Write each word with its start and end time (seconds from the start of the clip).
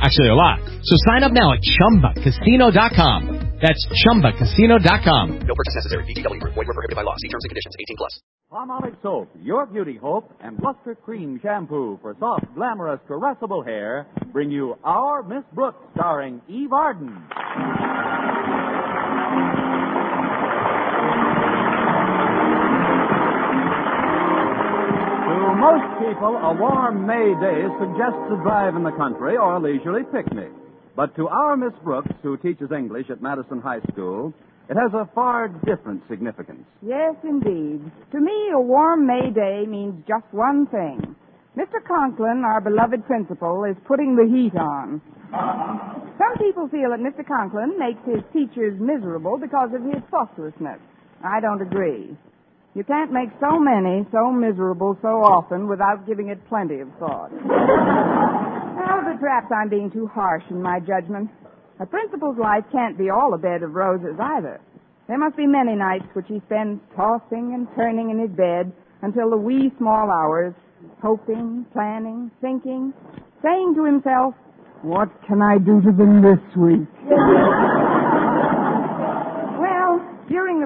Actually, 0.00 0.28
a 0.28 0.34
lot. 0.34 0.58
So 0.82 0.96
sign 1.06 1.22
up 1.22 1.32
now 1.32 1.52
at 1.52 1.60
ChumbaCasino.com. 1.60 3.52
That's 3.60 3.86
ChumbaCasino.com. 4.04 5.38
No 5.46 5.54
purchase 5.54 5.74
necessary. 5.76 6.04
VGW 6.04 6.40
Group. 6.40 6.54
Void 6.54 6.66
were 6.66 6.74
prohibited 6.74 6.96
by 6.96 7.02
law. 7.02 7.14
See 7.18 7.28
terms 7.28 7.44
and 7.44 7.50
conditions. 7.50 7.76
18 7.78 7.96
plus. 7.96 8.20
Palmolive 8.50 9.00
soap, 9.00 9.28
your 9.40 9.64
beauty 9.64 9.96
hope, 9.96 10.32
and 10.42 10.58
Luster 10.60 10.96
Cream 10.96 11.38
shampoo 11.40 12.00
for 12.02 12.16
soft, 12.18 12.52
glamorous, 12.56 12.98
caressable 13.08 13.64
hair 13.64 14.08
bring 14.32 14.50
you 14.50 14.76
Our 14.82 15.22
Miss 15.22 15.44
Brooks, 15.52 15.78
starring 15.94 16.40
Eve 16.48 16.72
Arden. 16.72 18.29
Most 25.60 25.88
people, 26.00 26.40
a 26.40 26.56
warm 26.56 27.06
May 27.06 27.36
day 27.36 27.60
suggests 27.76 28.24
a 28.32 28.40
drive 28.42 28.74
in 28.76 28.82
the 28.82 28.96
country 28.96 29.36
or 29.36 29.56
a 29.56 29.60
leisurely 29.60 30.02
picnic. 30.08 30.50
But 30.96 31.14
to 31.16 31.28
our 31.28 31.56
Miss 31.56 31.76
Brooks, 31.84 32.10
who 32.22 32.36
teaches 32.38 32.72
English 32.72 33.10
at 33.10 33.20
Madison 33.20 33.60
High 33.60 33.80
School, 33.92 34.32
it 34.68 34.76
has 34.76 34.92
a 34.94 35.08
far 35.14 35.48
different 35.48 36.02
significance. 36.08 36.64
Yes, 36.80 37.14
indeed. 37.24 37.84
To 38.12 38.20
me, 38.20 38.50
a 38.54 38.60
warm 38.60 39.06
May 39.06 39.30
day 39.34 39.64
means 39.68 40.02
just 40.08 40.26
one 40.32 40.66
thing. 40.66 41.14
Mr. 41.58 41.84
Conklin, 41.86 42.42
our 42.44 42.60
beloved 42.60 43.04
principal, 43.06 43.64
is 43.64 43.76
putting 43.86 44.16
the 44.16 44.24
heat 44.24 44.56
on. 44.56 45.02
Some 46.16 46.38
people 46.38 46.68
feel 46.68 46.90
that 46.90 47.00
Mr. 47.00 47.26
Conklin 47.26 47.78
makes 47.78 48.00
his 48.06 48.22
teachers 48.32 48.78
miserable 48.80 49.36
because 49.36 49.70
of 49.74 49.82
his 49.82 50.02
thoughtlessness. 50.10 50.80
I 51.24 51.40
don't 51.40 51.60
agree. 51.60 52.16
You 52.74 52.84
can't 52.84 53.10
make 53.12 53.30
so 53.40 53.58
many 53.58 54.06
so 54.12 54.30
miserable 54.30 54.96
so 55.02 55.24
often 55.24 55.66
without 55.66 56.06
giving 56.06 56.28
it 56.28 56.38
plenty 56.48 56.78
of 56.78 56.88
thought. 57.00 57.30
Well, 57.32 59.18
perhaps 59.18 59.50
I'm 59.54 59.68
being 59.68 59.90
too 59.90 60.06
harsh 60.06 60.44
in 60.50 60.62
my 60.62 60.78
judgment. 60.78 61.30
A 61.80 61.86
principal's 61.86 62.38
life 62.38 62.64
can't 62.70 62.96
be 62.96 63.10
all 63.10 63.34
a 63.34 63.38
bed 63.38 63.62
of 63.62 63.74
roses 63.74 64.14
either. 64.20 64.60
There 65.08 65.18
must 65.18 65.36
be 65.36 65.46
many 65.46 65.74
nights 65.74 66.04
which 66.12 66.26
he 66.28 66.40
spends 66.46 66.80
tossing 66.94 67.54
and 67.54 67.66
turning 67.74 68.10
in 68.10 68.20
his 68.20 68.30
bed 68.30 68.72
until 69.02 69.30
the 69.30 69.36
wee 69.36 69.72
small 69.78 70.08
hours, 70.08 70.54
hoping, 71.02 71.66
planning, 71.72 72.30
thinking, 72.40 72.94
saying 73.42 73.74
to 73.74 73.84
himself, 73.84 74.34
What 74.82 75.08
can 75.26 75.42
I 75.42 75.58
do 75.58 75.80
to 75.80 75.90
them 75.90 76.22
this 76.22 76.38
week? 76.56 76.86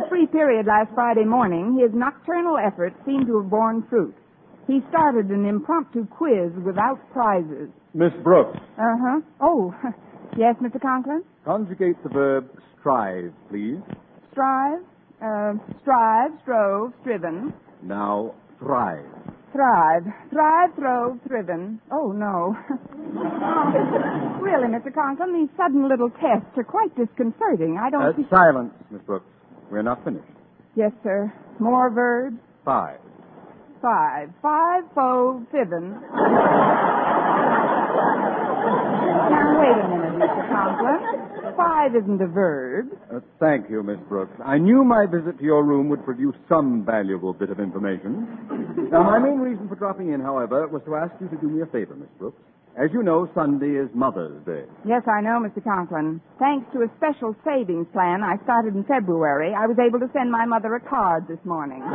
the 0.04 0.08
free 0.10 0.26
period 0.26 0.66
last 0.66 0.90
Friday 0.94 1.24
morning, 1.24 1.78
his 1.80 1.90
nocturnal 1.94 2.56
efforts 2.58 2.96
seemed 3.06 3.26
to 3.26 3.40
have 3.40 3.50
borne 3.50 3.84
fruit. 3.88 4.14
He 4.66 4.80
started 4.88 5.26
an 5.30 5.44
impromptu 5.46 6.06
quiz 6.06 6.52
without 6.64 6.98
prizes. 7.12 7.68
Miss 7.92 8.12
Brooks, 8.22 8.58
Uh 8.78 8.96
huh. 9.00 9.20
Oh, 9.40 9.74
yes, 10.36 10.56
Mr. 10.62 10.80
Conklin? 10.80 11.22
conjugate 11.44 12.02
the 12.02 12.08
verb 12.08 12.48
strive, 12.80 13.32
please. 13.50 13.78
Strive, 14.32 14.80
uh, 15.22 15.52
strive, 15.82 16.30
strove, 16.42 16.92
striven, 17.02 17.52
Now, 17.82 18.34
thrive. 18.58 19.04
thrive, 19.52 20.02
thrive, 20.30 20.70
throve, 20.74 21.18
thriven. 21.28 21.80
Oh, 21.92 22.12
no. 22.12 22.56
really, 24.40 24.68
Mr. 24.68 24.92
Conklin, 24.92 25.34
these 25.34 25.50
sudden 25.56 25.88
little 25.88 26.10
tests 26.10 26.56
are 26.56 26.64
quite 26.64 26.94
disconcerting. 26.96 27.78
I 27.80 27.90
don't 27.90 28.02
Uh, 28.02 28.16
see... 28.16 28.26
silence, 28.30 28.72
Miss 28.90 29.02
Brooks. 29.02 29.26
We're 29.70 29.82
not 29.82 30.04
finished. 30.04 30.24
Yes, 30.76 30.92
sir. 31.02 31.32
More 31.58 31.90
verbs? 31.90 32.36
Five. 32.64 32.98
Five. 33.80 34.30
Five, 34.42 34.84
fove, 34.96 35.46
fiven. 35.52 36.00
now, 39.30 39.60
wait 39.60 39.76
a 39.84 39.88
minute, 39.88 40.14
Mr. 40.18 40.48
Conklin. 40.50 41.54
Five 41.56 41.94
isn't 41.94 42.20
a 42.20 42.26
verb. 42.26 42.86
Uh, 43.14 43.20
thank 43.38 43.70
you, 43.70 43.82
Miss 43.82 43.98
Brooks. 44.08 44.32
I 44.44 44.58
knew 44.58 44.84
my 44.84 45.06
visit 45.06 45.38
to 45.38 45.44
your 45.44 45.62
room 45.64 45.88
would 45.90 46.04
produce 46.04 46.34
some 46.48 46.84
valuable 46.84 47.32
bit 47.32 47.50
of 47.50 47.60
information. 47.60 48.88
now, 48.90 49.02
my 49.04 49.18
main 49.18 49.38
reason 49.38 49.68
for 49.68 49.76
dropping 49.76 50.12
in, 50.12 50.20
however, 50.20 50.66
was 50.68 50.82
to 50.86 50.96
ask 50.96 51.12
you 51.20 51.28
to 51.28 51.36
do 51.36 51.48
me 51.48 51.62
a 51.62 51.66
favor, 51.66 51.94
Miss 51.94 52.08
Brooks. 52.18 52.40
As 52.74 52.90
you 52.92 53.04
know, 53.04 53.30
Sunday 53.34 53.78
is 53.78 53.88
Mother's 53.94 54.44
Day. 54.44 54.64
Yes, 54.84 55.02
I 55.06 55.20
know, 55.20 55.38
Mr. 55.38 55.62
Conklin. 55.62 56.20
Thanks 56.40 56.66
to 56.72 56.82
a 56.82 56.90
special 56.98 57.36
savings 57.46 57.86
plan 57.92 58.24
I 58.24 58.34
started 58.42 58.74
in 58.74 58.82
February, 58.82 59.54
I 59.54 59.66
was 59.66 59.78
able 59.78 60.00
to 60.00 60.10
send 60.12 60.32
my 60.32 60.44
mother 60.44 60.74
a 60.74 60.80
card 60.80 61.28
this 61.28 61.38
morning. 61.44 61.78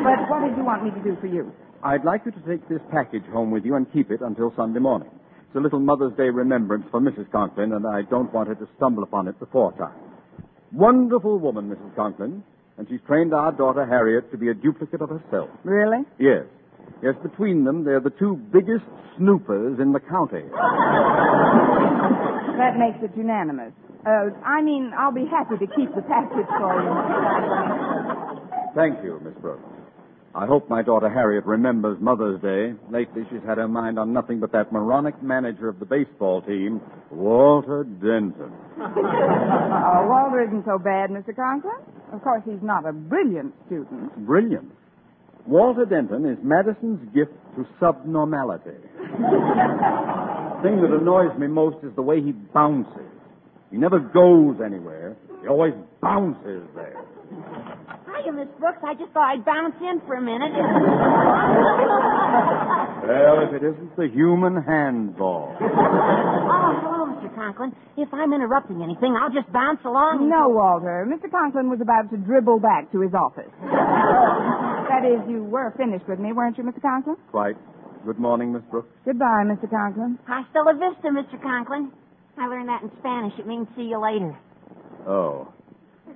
but 0.00 0.18
what 0.32 0.48
did 0.48 0.56
you 0.56 0.64
want 0.64 0.82
me 0.82 0.92
to 0.96 1.02
do 1.04 1.14
for 1.20 1.26
you? 1.26 1.52
I'd 1.84 2.06
like 2.06 2.22
you 2.24 2.32
to 2.32 2.40
take 2.48 2.66
this 2.70 2.80
package 2.90 3.24
home 3.30 3.50
with 3.50 3.66
you 3.66 3.74
and 3.76 3.84
keep 3.92 4.10
it 4.10 4.22
until 4.22 4.50
Sunday 4.56 4.80
morning. 4.80 5.10
It's 5.48 5.56
a 5.56 5.60
little 5.60 5.80
Mother's 5.80 6.16
Day 6.16 6.30
remembrance 6.32 6.86
for 6.90 7.00
Mrs. 7.00 7.30
Conklin, 7.30 7.74
and 7.74 7.86
I 7.86 8.00
don't 8.08 8.32
want 8.32 8.48
her 8.48 8.54
to 8.54 8.66
stumble 8.78 9.02
upon 9.02 9.28
it 9.28 9.38
before 9.38 9.72
time. 9.72 9.92
Wonderful 10.72 11.38
woman, 11.38 11.68
Mrs. 11.68 11.94
Conklin, 11.94 12.42
and 12.78 12.88
she's 12.88 13.00
trained 13.06 13.34
our 13.34 13.52
daughter 13.52 13.84
Harriet 13.84 14.30
to 14.32 14.38
be 14.38 14.48
a 14.48 14.54
duplicate 14.54 15.02
of 15.02 15.10
herself. 15.10 15.50
Really? 15.64 15.98
Yes. 16.18 16.46
Yes, 17.02 17.14
between 17.22 17.64
them, 17.64 17.84
they're 17.84 18.00
the 18.00 18.10
two 18.10 18.36
biggest 18.52 18.84
snoopers 19.16 19.78
in 19.80 19.92
the 19.92 20.00
county. 20.00 20.44
That 22.56 22.78
makes 22.78 22.96
it 23.04 23.14
unanimous. 23.14 23.72
Uh, 24.06 24.30
I 24.42 24.62
mean, 24.62 24.92
I'll 24.98 25.12
be 25.12 25.26
happy 25.30 25.58
to 25.58 25.66
keep 25.76 25.94
the 25.94 26.00
package 26.00 26.48
for 26.56 26.72
you. 26.80 26.88
Thank 28.74 29.04
you, 29.04 29.20
Miss 29.22 29.34
Brooks. 29.42 29.62
I 30.34 30.46
hope 30.46 30.68
my 30.68 30.82
daughter 30.82 31.08
Harriet 31.10 31.44
remembers 31.44 31.98
Mother's 32.00 32.40
Day. 32.40 32.74
Lately, 32.90 33.22
she's 33.30 33.42
had 33.46 33.58
her 33.58 33.68
mind 33.68 33.98
on 33.98 34.12
nothing 34.12 34.38
but 34.40 34.52
that 34.52 34.72
moronic 34.72 35.22
manager 35.22 35.68
of 35.68 35.78
the 35.80 35.86
baseball 35.86 36.42
team, 36.42 36.80
Walter 37.10 37.84
Denton. 37.84 38.52
Oh, 38.78 40.06
Walter 40.08 40.42
isn't 40.46 40.64
so 40.64 40.78
bad, 40.78 41.10
Mr. 41.10 41.34
Conklin. 41.34 41.76
Of 42.12 42.22
course, 42.22 42.42
he's 42.44 42.62
not 42.62 42.86
a 42.86 42.92
brilliant 42.92 43.54
student. 43.66 44.14
Brilliant. 44.26 44.70
Walter 45.46 45.84
Denton 45.84 46.26
is 46.26 46.38
Madison's 46.42 47.00
gift 47.14 47.32
to 47.56 47.66
subnormality. 47.78 48.70
the 48.96 50.58
thing 50.62 50.80
that 50.82 50.90
annoys 51.00 51.36
me 51.38 51.46
most 51.46 51.76
is 51.84 51.94
the 51.94 52.02
way 52.02 52.20
he 52.20 52.32
bounces. 52.32 52.92
He 53.70 53.76
never 53.76 53.98
goes 54.00 54.56
anywhere. 54.64 55.16
He 55.42 55.48
always 55.48 55.74
bounces 56.02 56.66
there. 56.74 56.96
Hiya, 58.06 58.32
Miss 58.32 58.48
Brooks. 58.58 58.78
I 58.84 58.94
just 58.94 59.12
thought 59.12 59.30
I'd 59.32 59.44
bounce 59.44 59.74
in 59.80 60.00
for 60.06 60.14
a 60.14 60.22
minute. 60.22 60.52
Well, 63.06 63.40
if 63.46 63.54
it 63.54 63.64
isn't 63.64 63.96
the 63.96 64.08
human 64.08 64.62
handball. 64.62 65.56
oh. 65.60 66.95
Conklin. 67.46 67.72
If 67.96 68.12
I'm 68.12 68.32
interrupting 68.32 68.82
anything, 68.82 69.14
I'll 69.14 69.30
just 69.30 69.52
bounce 69.52 69.78
along. 69.84 70.28
No, 70.28 70.48
Walter. 70.48 71.06
Mr. 71.06 71.30
Conklin 71.30 71.70
was 71.70 71.80
about 71.80 72.10
to 72.10 72.16
dribble 72.16 72.58
back 72.60 72.90
to 72.92 73.00
his 73.00 73.14
office. 73.14 73.50
that 73.62 75.06
is, 75.06 75.22
you 75.30 75.44
were 75.44 75.72
finished 75.76 76.08
with 76.08 76.18
me, 76.18 76.32
weren't 76.32 76.58
you, 76.58 76.64
Mr. 76.64 76.82
Conklin? 76.82 77.16
Quite. 77.30 77.56
Good 78.04 78.18
morning, 78.18 78.52
Miss 78.52 78.62
Brooks. 78.70 78.88
Goodbye, 79.04 79.44
Mr. 79.46 79.70
Conklin. 79.70 80.18
Hasta 80.26 80.62
la 80.62 80.72
vista, 80.72 81.08
Mr. 81.08 81.40
Conklin. 81.42 81.90
I 82.38 82.46
learned 82.46 82.68
that 82.68 82.82
in 82.82 82.90
Spanish. 82.98 83.32
It 83.38 83.46
means 83.46 83.66
see 83.76 83.82
you 83.82 84.02
later. 84.02 84.36
Oh. 85.06 85.48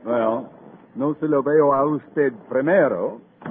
Well, 0.05 0.53
no 0.97 1.15
se 1.21 1.26
lo 1.26 1.43
veo 1.43 1.71
a 1.73 1.87
usted 1.97 2.33
primero. 2.49 3.21
Oh, 3.44 3.50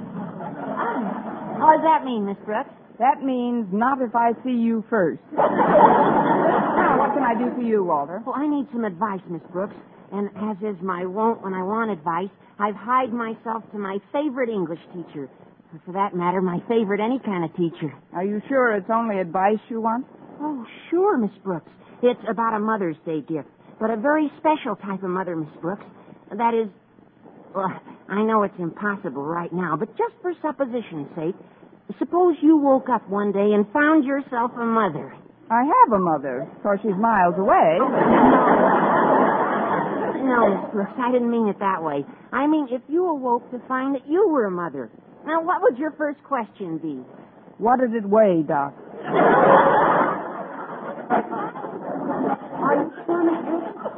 what 1.58 1.76
does 1.76 1.84
that 1.84 2.04
mean, 2.04 2.26
Miss 2.26 2.36
Brooks? 2.44 2.70
That 2.98 3.22
means 3.22 3.66
not 3.72 4.00
if 4.02 4.14
I 4.14 4.32
see 4.44 4.52
you 4.52 4.84
first. 4.88 5.22
what 7.10 7.18
can 7.18 7.26
I 7.26 7.34
do 7.34 7.54
for 7.54 7.62
you, 7.62 7.82
Walter? 7.82 8.22
Well, 8.24 8.36
I 8.36 8.46
need 8.46 8.66
some 8.72 8.84
advice, 8.84 9.20
Miss 9.28 9.42
Brooks. 9.50 9.74
And 10.12 10.30
as 10.50 10.56
is 10.62 10.80
my 10.82 11.04
wont 11.04 11.42
when 11.42 11.54
I 11.54 11.62
want 11.62 11.90
advice, 11.90 12.30
I've 12.58 12.74
hied 12.74 13.12
myself 13.12 13.64
to 13.72 13.78
my 13.78 13.98
favorite 14.12 14.48
English 14.48 14.78
teacher. 14.94 15.28
Or 15.72 15.80
for 15.84 15.92
that 15.92 16.14
matter, 16.14 16.40
my 16.40 16.58
favorite 16.68 17.00
any 17.00 17.18
kind 17.18 17.44
of 17.44 17.50
teacher. 17.56 17.94
Are 18.12 18.24
you 18.24 18.40
sure 18.48 18.76
it's 18.76 18.90
only 18.92 19.18
advice 19.18 19.58
you 19.68 19.80
want? 19.80 20.06
Oh, 20.40 20.64
sure, 20.90 21.18
Miss 21.18 21.34
Brooks. 21.42 21.70
It's 22.02 22.20
about 22.28 22.54
a 22.54 22.60
Mother's 22.60 22.96
Day 23.04 23.22
gift, 23.22 23.48
but 23.80 23.90
a 23.90 23.96
very 23.96 24.30
special 24.38 24.76
type 24.76 25.02
of 25.02 25.10
mother, 25.10 25.34
Miss 25.34 25.50
Brooks. 25.60 25.84
That 26.30 26.54
is, 26.54 26.70
well, 27.54 27.70
I 28.08 28.22
know 28.22 28.42
it's 28.44 28.58
impossible 28.58 29.22
right 29.22 29.52
now, 29.52 29.76
but 29.76 29.88
just 29.98 30.14
for 30.22 30.32
supposition's 30.42 31.08
sake, 31.16 31.34
suppose 31.98 32.36
you 32.40 32.56
woke 32.56 32.88
up 32.88 33.08
one 33.08 33.32
day 33.32 33.50
and 33.52 33.66
found 33.72 34.04
yourself 34.04 34.52
a 34.54 34.64
mother. 34.64 35.12
I 35.50 35.64
have 35.66 35.92
a 35.92 35.98
mother. 35.98 36.42
Of 36.42 36.62
course, 36.62 36.80
she's 36.82 36.94
miles 36.94 37.34
away. 37.36 37.78
No, 40.22 40.70
Brooks, 40.72 40.92
I 40.96 41.10
didn't 41.10 41.30
mean 41.30 41.48
it 41.48 41.58
that 41.58 41.82
way. 41.82 42.04
I 42.32 42.46
mean, 42.46 42.68
if 42.70 42.82
you 42.88 43.08
awoke 43.08 43.50
to 43.50 43.58
find 43.66 43.94
that 43.96 44.06
you 44.08 44.28
were 44.28 44.44
a 44.46 44.50
mother, 44.50 44.90
now 45.26 45.42
what 45.42 45.60
would 45.62 45.76
your 45.76 45.90
first 45.98 46.22
question 46.22 46.78
be? 46.78 47.02
What 47.58 47.80
did 47.80 47.94
it 47.94 48.08
weigh, 48.08 48.44
Doc? 48.46 48.72
Are 52.62 52.76
you 52.76 52.92
sure, 53.04 53.24
Miss 53.24 53.42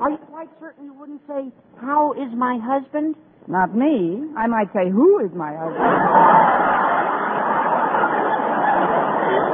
Are 0.01 0.11
you 0.11 0.17
quite 0.31 0.49
certain 0.59 0.87
you 0.87 0.95
wouldn't 0.95 1.21
say, 1.29 1.53
How 1.81 2.13
is 2.13 2.33
my 2.35 2.59
husband? 2.63 3.15
Not 3.47 3.77
me. 3.77 4.25
I 4.39 4.47
might 4.47 4.73
say, 4.73 4.89
who 4.91 5.19
is 5.19 5.33
my 5.35 5.55
husband? 5.55 5.85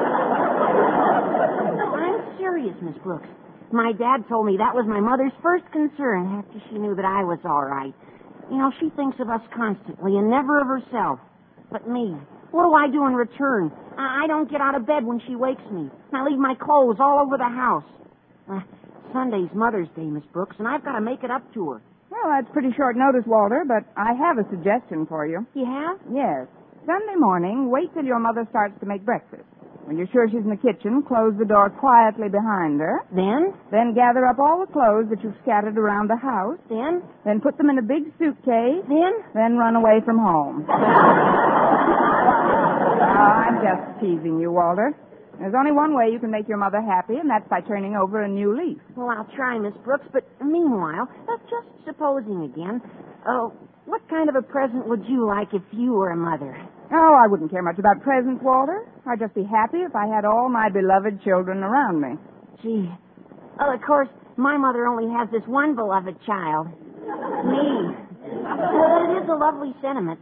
Serious, 2.59 2.77
Miss 2.83 2.99
Brooks. 3.05 3.29
My 3.71 3.93
dad 3.93 4.27
told 4.29 4.47
me 4.47 4.57
that 4.59 4.75
was 4.75 4.83
my 4.83 4.99
mother's 4.99 5.31
first 5.47 5.63
concern 5.71 6.43
after 6.43 6.59
she 6.67 6.79
knew 6.79 6.97
that 6.97 7.05
I 7.05 7.23
was 7.23 7.39
all 7.47 7.63
right. 7.63 7.95
You 8.51 8.59
know, 8.59 8.73
she 8.83 8.91
thinks 8.99 9.15
of 9.23 9.31
us 9.31 9.43
constantly 9.55 10.19
and 10.19 10.27
never 10.27 10.59
of 10.59 10.67
herself. 10.67 11.21
But 11.71 11.87
me, 11.87 12.19
what 12.51 12.67
do 12.67 12.75
I 12.75 12.91
do 12.91 13.07
in 13.07 13.15
return? 13.15 13.71
I 13.95 14.25
I 14.25 14.27
don't 14.27 14.51
get 14.51 14.61
out 14.61 14.75
of 14.75 14.91
bed 14.91 15.07
when 15.07 15.23
she 15.29 15.37
wakes 15.37 15.63
me. 15.71 15.87
I 16.11 16.25
leave 16.27 16.39
my 16.43 16.59
clothes 16.59 16.97
all 16.99 17.23
over 17.23 17.39
the 17.39 17.47
house. 17.47 17.87
Uh, 18.51 18.59
Sunday's 19.15 19.55
Mother's 19.55 19.89
Day, 19.95 20.11
Miss 20.11 20.27
Brooks, 20.33 20.57
and 20.59 20.67
I've 20.67 20.83
got 20.83 20.99
to 20.99 21.01
make 21.01 21.23
it 21.23 21.31
up 21.31 21.47
to 21.55 21.79
her. 21.79 21.83
Well, 22.11 22.27
that's 22.27 22.51
pretty 22.53 22.75
short 22.75 22.97
notice, 22.97 23.23
Walter, 23.27 23.63
but 23.69 23.87
I 23.95 24.19
have 24.19 24.35
a 24.35 24.49
suggestion 24.51 25.07
for 25.07 25.29
you. 25.31 25.47
You 25.55 25.65
have? 25.65 26.01
Yes. 26.11 26.51
Sunday 26.87 27.15
morning, 27.23 27.71
wait 27.71 27.95
till 27.95 28.05
your 28.05 28.19
mother 28.19 28.47
starts 28.51 28.75
to 28.81 28.87
make 28.87 29.05
breakfast. 29.05 29.47
When 29.89 29.97
you're 29.97 30.13
sure 30.13 30.29
she's 30.29 30.45
in 30.45 30.53
the 30.53 30.61
kitchen, 30.61 31.01
close 31.01 31.33
the 31.41 31.49
door 31.49 31.73
quietly 31.73 32.29
behind 32.29 32.79
her. 32.79 33.09
Then? 33.09 33.57
Then 33.73 33.95
gather 33.97 34.27
up 34.29 34.37
all 34.39 34.61
the 34.61 34.69
clothes 34.71 35.09
that 35.09 35.25
you've 35.25 35.33
scattered 35.41 35.79
around 35.81 36.13
the 36.13 36.21
house. 36.21 36.61
Then? 36.69 37.01
Then 37.25 37.41
put 37.41 37.57
them 37.57 37.71
in 37.73 37.79
a 37.81 37.83
big 37.83 38.05
suitcase. 38.21 38.85
Then? 38.85 39.15
Then 39.33 39.57
run 39.57 39.81
away 39.81 40.05
from 40.05 40.19
home. 40.21 40.69
oh, 40.69 40.77
I'm 43.17 43.65
just 43.65 44.05
teasing 44.05 44.37
you, 44.39 44.53
Walter. 44.53 44.93
There's 45.41 45.57
only 45.57 45.73
one 45.73 45.97
way 45.97 46.13
you 46.13 46.19
can 46.19 46.31
make 46.31 46.49
your 46.53 46.59
mother 46.59 46.83
happy, 46.85 47.17
and 47.17 47.31
that's 47.31 47.49
by 47.49 47.63
turning 47.63 47.97
over 47.97 48.21
a 48.21 48.29
new 48.29 48.53
leaf. 48.53 48.77
Well, 48.95 49.09
I'll 49.09 49.33
try, 49.35 49.59
Miss 49.59 49.73
Brooks, 49.87 50.05
but 50.13 50.29
meanwhile, 50.45 51.09
that's 51.25 51.49
just 51.49 51.65
supposing 51.87 52.45
again, 52.45 52.83
oh, 53.27 53.55
what 53.87 54.07
kind 54.11 54.29
of 54.29 54.37
a 54.37 54.43
present 54.43 54.87
would 54.87 55.07
you 55.09 55.25
like 55.27 55.55
if 55.55 55.63
you 55.73 55.95
were 55.95 56.11
a 56.11 56.17
mother? 56.17 56.61
Oh, 56.93 57.15
I 57.21 57.27
wouldn't 57.27 57.51
care 57.51 57.63
much 57.63 57.79
about 57.79 58.01
presents, 58.03 58.43
Walter. 58.43 58.87
I'd 59.07 59.19
just 59.21 59.35
be 59.35 59.45
happy 59.45 59.79
if 59.79 59.95
I 59.95 60.07
had 60.07 60.25
all 60.25 60.49
my 60.49 60.69
beloved 60.71 61.23
children 61.23 61.59
around 61.63 62.01
me. 62.01 62.17
Gee. 62.63 62.89
Well, 63.59 63.75
of 63.75 63.83
course, 63.83 64.09
my 64.37 64.57
mother 64.57 64.87
only 64.87 65.13
has 65.13 65.29
this 65.31 65.43
one 65.47 65.75
beloved 65.77 66.17
child. 66.25 66.69
Me. 66.69 67.93
Well, 68.25 69.05
it 69.05 69.23
is 69.23 69.29
a 69.29 69.37
lovely 69.37 69.75
sentiment. 69.83 70.19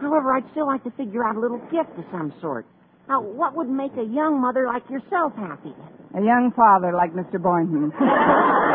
However, 0.00 0.32
I'd 0.36 0.48
still 0.52 0.66
like 0.66 0.84
to 0.84 0.90
figure 0.92 1.24
out 1.24 1.36
a 1.36 1.40
little 1.40 1.60
gift 1.72 1.98
of 1.98 2.04
some 2.12 2.32
sort. 2.40 2.66
Now, 3.08 3.20
what 3.22 3.54
would 3.54 3.68
make 3.68 3.92
a 3.96 4.04
young 4.04 4.40
mother 4.40 4.66
like 4.66 4.88
yourself 4.90 5.32
happy? 5.36 5.74
A 6.16 6.22
young 6.22 6.52
father 6.56 6.92
like 6.92 7.12
Mr. 7.12 7.40
Boynton. 7.40 7.92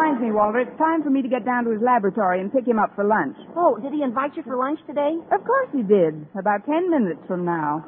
which 0.00 0.06
reminds 0.08 0.22
me, 0.24 0.32
Walter, 0.32 0.60
it's 0.60 0.78
time 0.78 1.02
for 1.02 1.10
me 1.10 1.20
to 1.22 1.28
get 1.28 1.44
down 1.44 1.64
to 1.64 1.70
his 1.70 1.82
laboratory 1.82 2.40
and 2.40 2.52
pick 2.52 2.66
him 2.66 2.78
up 2.78 2.94
for 2.94 3.04
lunch. 3.04 3.36
Oh, 3.56 3.78
did 3.78 3.92
he 3.92 4.02
invite 4.02 4.34
you 4.36 4.42
for 4.42 4.56
lunch 4.56 4.80
today? 4.86 5.12
Of 5.30 5.44
course 5.44 5.68
he 5.72 5.82
did. 5.82 6.26
About 6.38 6.64
ten 6.64 6.90
minutes 6.90 7.20
from 7.26 7.44
now. 7.44 7.84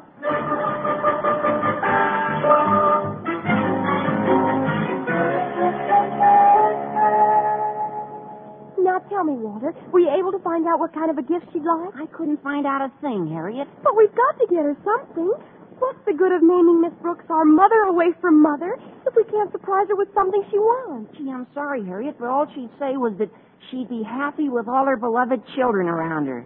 Now 8.82 8.98
tell 9.08 9.24
me, 9.24 9.32
Walter, 9.32 9.72
were 9.90 10.00
you 10.00 10.10
able 10.12 10.32
to 10.32 10.42
find 10.44 10.66
out 10.66 10.80
what 10.80 10.92
kind 10.92 11.10
of 11.10 11.16
a 11.16 11.22
gift 11.22 11.46
she'd 11.52 11.62
like? 11.64 11.94
I 11.96 12.06
couldn't 12.12 12.42
find 12.42 12.66
out 12.66 12.82
a 12.82 12.92
thing, 13.00 13.30
Harriet. 13.32 13.68
But 13.82 13.96
we've 13.96 14.12
got 14.14 14.36
to 14.38 14.46
get 14.52 14.64
her 14.64 14.76
something. 14.84 15.32
What's 15.78 15.98
the 16.04 16.12
good 16.12 16.32
of 16.32 16.42
naming 16.42 16.82
Miss 16.82 16.92
Brooks 17.00 17.24
our 17.30 17.44
mother 17.44 17.88
away 17.88 18.12
from 18.20 18.42
mother 18.42 18.76
we 19.16 19.24
can't 19.24 19.50
surprise 19.52 19.86
her 19.88 19.96
with 19.96 20.08
something 20.14 20.42
she 20.50 20.58
wants? 20.58 21.16
Gee, 21.16 21.30
I'm 21.30 21.46
sorry, 21.54 21.84
Harriet, 21.84 22.16
but 22.18 22.28
all 22.28 22.46
she'd 22.54 22.70
say 22.78 22.96
was 22.96 23.14
that 23.18 23.30
she'd 23.70 23.88
be 23.88 24.02
happy 24.02 24.48
with 24.48 24.68
all 24.68 24.86
her 24.86 24.96
beloved 24.96 25.40
children 25.56 25.88
around 25.88 26.26
her. 26.26 26.44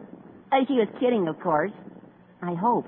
Uh, 0.53 0.65
she 0.69 0.75
was 0.75 0.89
kidding, 1.01 1.29
of 1.29 1.39
course. 1.41 1.73
I 2.43 2.55
hope. 2.55 2.87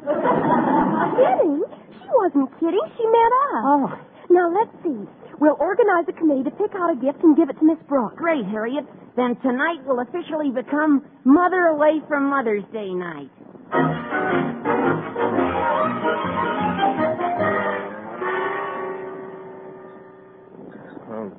kidding? 0.04 1.62
She 1.64 2.08
wasn't 2.12 2.50
kidding. 2.60 2.84
She 2.96 3.04
meant 3.04 3.34
us. 3.52 3.62
Oh. 3.64 3.86
Now 4.30 4.46
let's 4.52 4.72
see. 4.84 5.08
We'll 5.40 5.56
organize 5.58 6.04
a 6.08 6.12
committee 6.12 6.44
to 6.44 6.50
pick 6.50 6.74
out 6.76 6.92
a 6.92 6.96
gift 7.00 7.24
and 7.24 7.36
give 7.36 7.48
it 7.48 7.58
to 7.58 7.64
Miss 7.64 7.78
Brooks. 7.88 8.14
Great, 8.16 8.44
Harriet. 8.46 8.84
Then 9.16 9.36
tonight 9.42 9.82
will 9.86 10.00
officially 10.00 10.50
become 10.50 11.04
Mother 11.24 11.72
Away 11.72 12.00
from 12.08 12.28
Mother's 12.30 12.64
Day 12.72 12.92
night. 12.92 13.30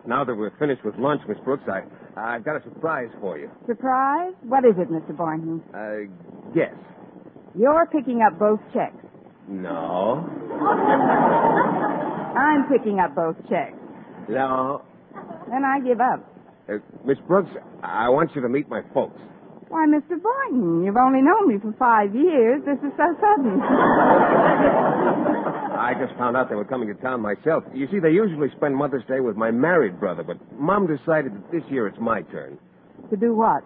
Now 0.06 0.24
that 0.24 0.36
we're 0.36 0.58
finished 0.58 0.84
with 0.84 0.96
lunch, 0.98 1.22
Miss 1.28 1.38
Brooks, 1.44 1.64
I, 1.68 1.82
I've 2.20 2.44
got 2.44 2.56
a 2.56 2.64
surprise 2.64 3.10
for 3.20 3.38
you. 3.38 3.50
Surprise? 3.68 4.34
What 4.44 4.66
is 4.66 4.76
it, 4.78 4.90
Mr. 4.90 5.16
Boynton? 5.16 5.62
Uh, 5.74 6.54
guess. 6.54 6.74
You're 7.58 7.86
picking 7.88 8.22
up 8.22 8.38
both 8.40 8.60
checks. 8.74 8.96
No. 9.48 10.26
I'm 12.38 12.68
picking 12.70 13.00
up 13.00 13.16
both 13.16 13.36
checks. 13.50 13.76
No. 14.30 14.84
Then 15.50 15.64
I 15.66 15.80
give 15.82 16.00
up. 16.00 16.28
Uh, 16.70 16.78
Miss 17.06 17.18
Brooks, 17.28 17.50
I 17.84 18.10
want 18.10 18.32
you 18.36 18.42
to 18.42 18.50
meet 18.50 18.70
my 18.70 18.82
folks. 18.94 19.20
Why, 19.68 19.86
Mr. 19.88 20.20
Boynton, 20.22 20.84
you've 20.84 20.98
only 20.98 21.22
known 21.22 21.48
me 21.48 21.56
for 21.62 21.74
five 21.80 22.14
years. 22.14 22.62
This 22.66 22.78
is 22.80 22.92
so 22.98 23.16
sudden. 23.20 23.62
I 25.72 25.94
just 26.00 26.14
found 26.18 26.36
out 26.38 26.50
they 26.50 26.56
were 26.56 26.66
coming 26.66 26.88
to 26.94 27.02
town 27.02 27.22
myself. 27.22 27.64
You 27.74 27.88
see, 27.92 28.00
they 28.00 28.12
usually 28.12 28.50
spend 28.58 28.76
Mother's 28.76 29.04
Day 29.08 29.20
with 29.20 29.36
my 29.36 29.52
married 29.52 30.00
brother, 30.00 30.24
but 30.24 30.38
Mom 30.60 30.86
decided 30.88 31.34
that 31.34 31.52
this 31.52 31.64
year 31.70 31.88
it's 31.88 32.00
my 32.00 32.22
turn. 32.24 32.58
to 33.10 33.16
do 33.18 33.34
what? 33.36 33.64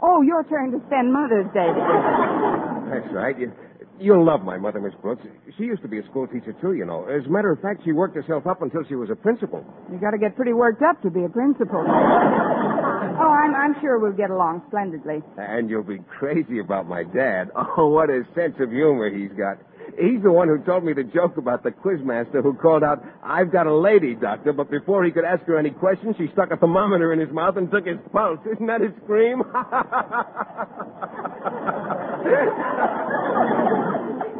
Oh, 0.00 0.22
your 0.22 0.44
turn 0.44 0.70
to 0.72 0.78
spend 0.86 1.12
Mother's 1.12 1.46
Day 1.52 1.66
together. 1.66 2.90
That's 3.02 3.12
right. 3.12 3.38
You, 3.38 3.52
you'll 3.98 4.24
love 4.24 4.42
my 4.42 4.56
mother, 4.56 4.80
Miss 4.80 4.94
Brooks. 5.02 5.22
She 5.56 5.64
used 5.64 5.82
to 5.82 5.88
be 5.88 5.98
a 5.98 6.04
school 6.04 6.26
teacher, 6.28 6.54
too, 6.60 6.74
you 6.74 6.84
know. 6.86 7.04
As 7.06 7.26
a 7.26 7.28
matter 7.28 7.50
of 7.50 7.60
fact, 7.60 7.82
she 7.84 7.92
worked 7.92 8.14
herself 8.14 8.46
up 8.46 8.62
until 8.62 8.84
she 8.88 8.94
was 8.94 9.10
a 9.10 9.16
principal. 9.16 9.64
You 9.90 9.98
got 9.98 10.12
to 10.12 10.18
get 10.18 10.36
pretty 10.36 10.52
worked 10.52 10.82
up 10.82 11.02
to 11.02 11.10
be 11.10 11.24
a 11.24 11.28
principal. 11.28 11.84
oh, 11.84 13.30
I'm, 13.42 13.54
I'm 13.54 13.74
sure 13.80 13.98
we'll 13.98 14.12
get 14.12 14.30
along 14.30 14.62
splendidly. 14.68 15.22
And 15.36 15.68
you'll 15.68 15.82
be 15.82 15.98
crazy 16.08 16.60
about 16.60 16.86
my 16.86 17.02
dad. 17.02 17.50
Oh, 17.76 17.88
what 17.88 18.08
a 18.10 18.22
sense 18.34 18.54
of 18.60 18.70
humor 18.70 19.10
he's 19.10 19.32
got. 19.36 19.58
He's 19.98 20.22
the 20.22 20.30
one 20.30 20.48
who 20.48 20.58
told 20.58 20.84
me 20.84 20.92
the 20.92 21.02
joke 21.02 21.38
about 21.38 21.64
the 21.64 21.70
quizmaster 21.70 22.40
who 22.42 22.54
called 22.54 22.84
out, 22.84 23.02
I've 23.22 23.50
got 23.50 23.66
a 23.66 23.74
lady, 23.74 24.14
doctor, 24.14 24.52
but 24.52 24.70
before 24.70 25.04
he 25.04 25.10
could 25.10 25.24
ask 25.24 25.42
her 25.46 25.58
any 25.58 25.70
questions, 25.70 26.14
she 26.16 26.28
stuck 26.32 26.50
a 26.52 26.56
thermometer 26.56 27.12
in 27.12 27.18
his 27.18 27.30
mouth 27.30 27.56
and 27.56 27.68
took 27.70 27.86
his 27.86 27.98
pulse. 28.12 28.38
Isn't 28.46 28.66
that 28.66 28.80
a 28.80 28.92
scream? 29.02 29.42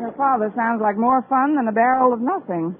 Your 0.00 0.12
father 0.16 0.52
sounds 0.54 0.80
like 0.80 0.96
more 0.96 1.22
fun 1.28 1.56
than 1.56 1.66
a 1.66 1.72
barrel 1.72 2.12
of 2.12 2.20
nothing. 2.20 2.76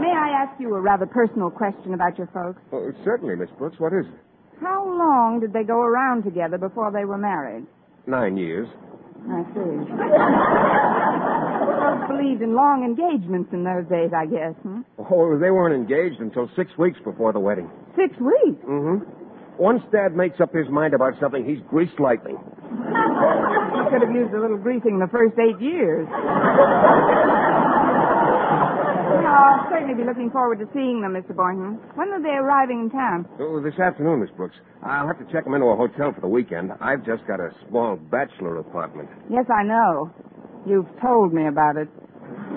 May 0.00 0.12
I 0.12 0.42
ask 0.42 0.58
you 0.60 0.74
a 0.74 0.80
rather 0.80 1.06
personal 1.06 1.50
question 1.50 1.92
about 1.94 2.16
your 2.16 2.28
folks? 2.28 2.60
oh, 2.72 2.92
certainly, 3.04 3.36
Miss 3.36 3.50
Brooks. 3.58 3.78
What 3.78 3.92
is 3.92 4.06
it? 4.06 4.12
How 4.60 4.86
long 4.86 5.40
did 5.40 5.52
they 5.52 5.64
go 5.64 5.80
around 5.80 6.22
together 6.24 6.56
before 6.56 6.90
they 6.90 7.04
were 7.04 7.18
married? 7.18 7.66
Nine 8.06 8.38
years. 8.38 8.68
I 9.28 9.42
see. 9.54 9.76
Folks 11.76 12.06
believed 12.08 12.42
in 12.42 12.54
long 12.54 12.84
engagements 12.84 13.50
in 13.52 13.64
those 13.64 13.84
days, 13.90 14.12
I 14.14 14.26
guess. 14.26 14.54
Hmm? 14.62 14.80
Oh, 14.98 15.36
they 15.38 15.50
weren't 15.50 15.74
engaged 15.74 16.20
until 16.20 16.48
six 16.56 16.70
weeks 16.78 16.98
before 17.04 17.32
the 17.32 17.40
wedding. 17.40 17.68
Six 17.96 18.14
weeks. 18.20 18.62
Mm-hmm. 18.64 19.04
Once 19.58 19.82
Dad 19.90 20.14
makes 20.14 20.40
up 20.40 20.54
his 20.54 20.68
mind 20.68 20.94
about 20.94 21.14
something, 21.20 21.44
he's 21.44 21.58
greased 21.68 21.98
lightning. 21.98 22.36
Could 23.90 24.02
have 24.02 24.12
used 24.12 24.32
a 24.34 24.40
little 24.40 24.58
greasing 24.58 24.98
the 24.98 25.06
first 25.08 25.36
eight 25.38 25.60
years. 25.60 26.06
I'll 29.24 29.64
uh, 29.64 29.70
certainly 29.70 29.94
be 29.94 30.04
looking 30.04 30.30
forward 30.30 30.58
to 30.60 30.66
seeing 30.74 31.00
them, 31.00 31.14
Mr. 31.14 31.34
Boynton. 31.34 31.78
When 31.94 32.08
are 32.10 32.20
they 32.22 32.36
arriving 32.36 32.80
in 32.80 32.90
town? 32.90 33.26
Oh, 33.40 33.60
this 33.62 33.78
afternoon, 33.78 34.20
Miss 34.20 34.30
Brooks. 34.36 34.56
I'll 34.82 35.06
have 35.06 35.18
to 35.18 35.26
check 35.32 35.44
them 35.44 35.54
into 35.54 35.66
a 35.66 35.76
hotel 35.76 36.12
for 36.12 36.20
the 36.20 36.28
weekend. 36.28 36.72
I've 36.80 37.04
just 37.06 37.26
got 37.26 37.40
a 37.40 37.50
small 37.68 37.96
bachelor 37.96 38.58
apartment. 38.58 39.08
Yes, 39.30 39.46
I 39.48 39.62
know. 39.62 40.12
You've 40.66 40.88
told 41.00 41.32
me 41.32 41.46
about 41.46 41.76
it. 41.76 41.88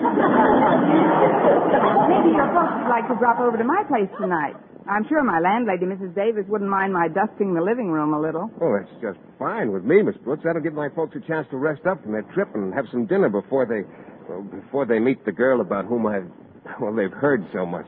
Maybe 2.10 2.30
your 2.34 2.50
folks 2.52 2.74
would 2.82 2.90
like 2.90 3.06
to 3.08 3.16
drop 3.18 3.38
over 3.38 3.56
to 3.56 3.64
my 3.64 3.84
place 3.88 4.10
tonight. 4.20 4.56
I'm 4.90 5.06
sure 5.08 5.22
my 5.22 5.38
landlady, 5.38 5.86
Mrs. 5.86 6.14
Davis, 6.14 6.46
wouldn't 6.48 6.70
mind 6.70 6.92
my 6.92 7.06
dusting 7.06 7.54
the 7.54 7.60
living 7.60 7.90
room 7.90 8.12
a 8.12 8.20
little. 8.20 8.50
Oh, 8.60 8.74
that's 8.74 8.90
just 9.00 9.18
fine 9.38 9.70
with 9.70 9.84
me, 9.84 10.02
Miss 10.02 10.16
Brooks. 10.24 10.42
That'll 10.44 10.62
give 10.62 10.74
my 10.74 10.88
folks 10.96 11.14
a 11.16 11.20
chance 11.28 11.46
to 11.50 11.58
rest 11.58 11.86
up 11.86 12.02
from 12.02 12.12
their 12.12 12.26
trip 12.34 12.48
and 12.54 12.74
have 12.74 12.86
some 12.90 13.06
dinner 13.06 13.28
before 13.28 13.66
they, 13.66 13.82
well, 14.28 14.42
before 14.42 14.86
they 14.86 14.98
meet 14.98 15.24
the 15.24 15.32
girl 15.32 15.60
about 15.60 15.84
whom 15.84 16.06
I've, 16.06 16.26
well, 16.80 16.94
they've 16.94 17.12
heard 17.12 17.44
so 17.52 17.66
much. 17.66 17.86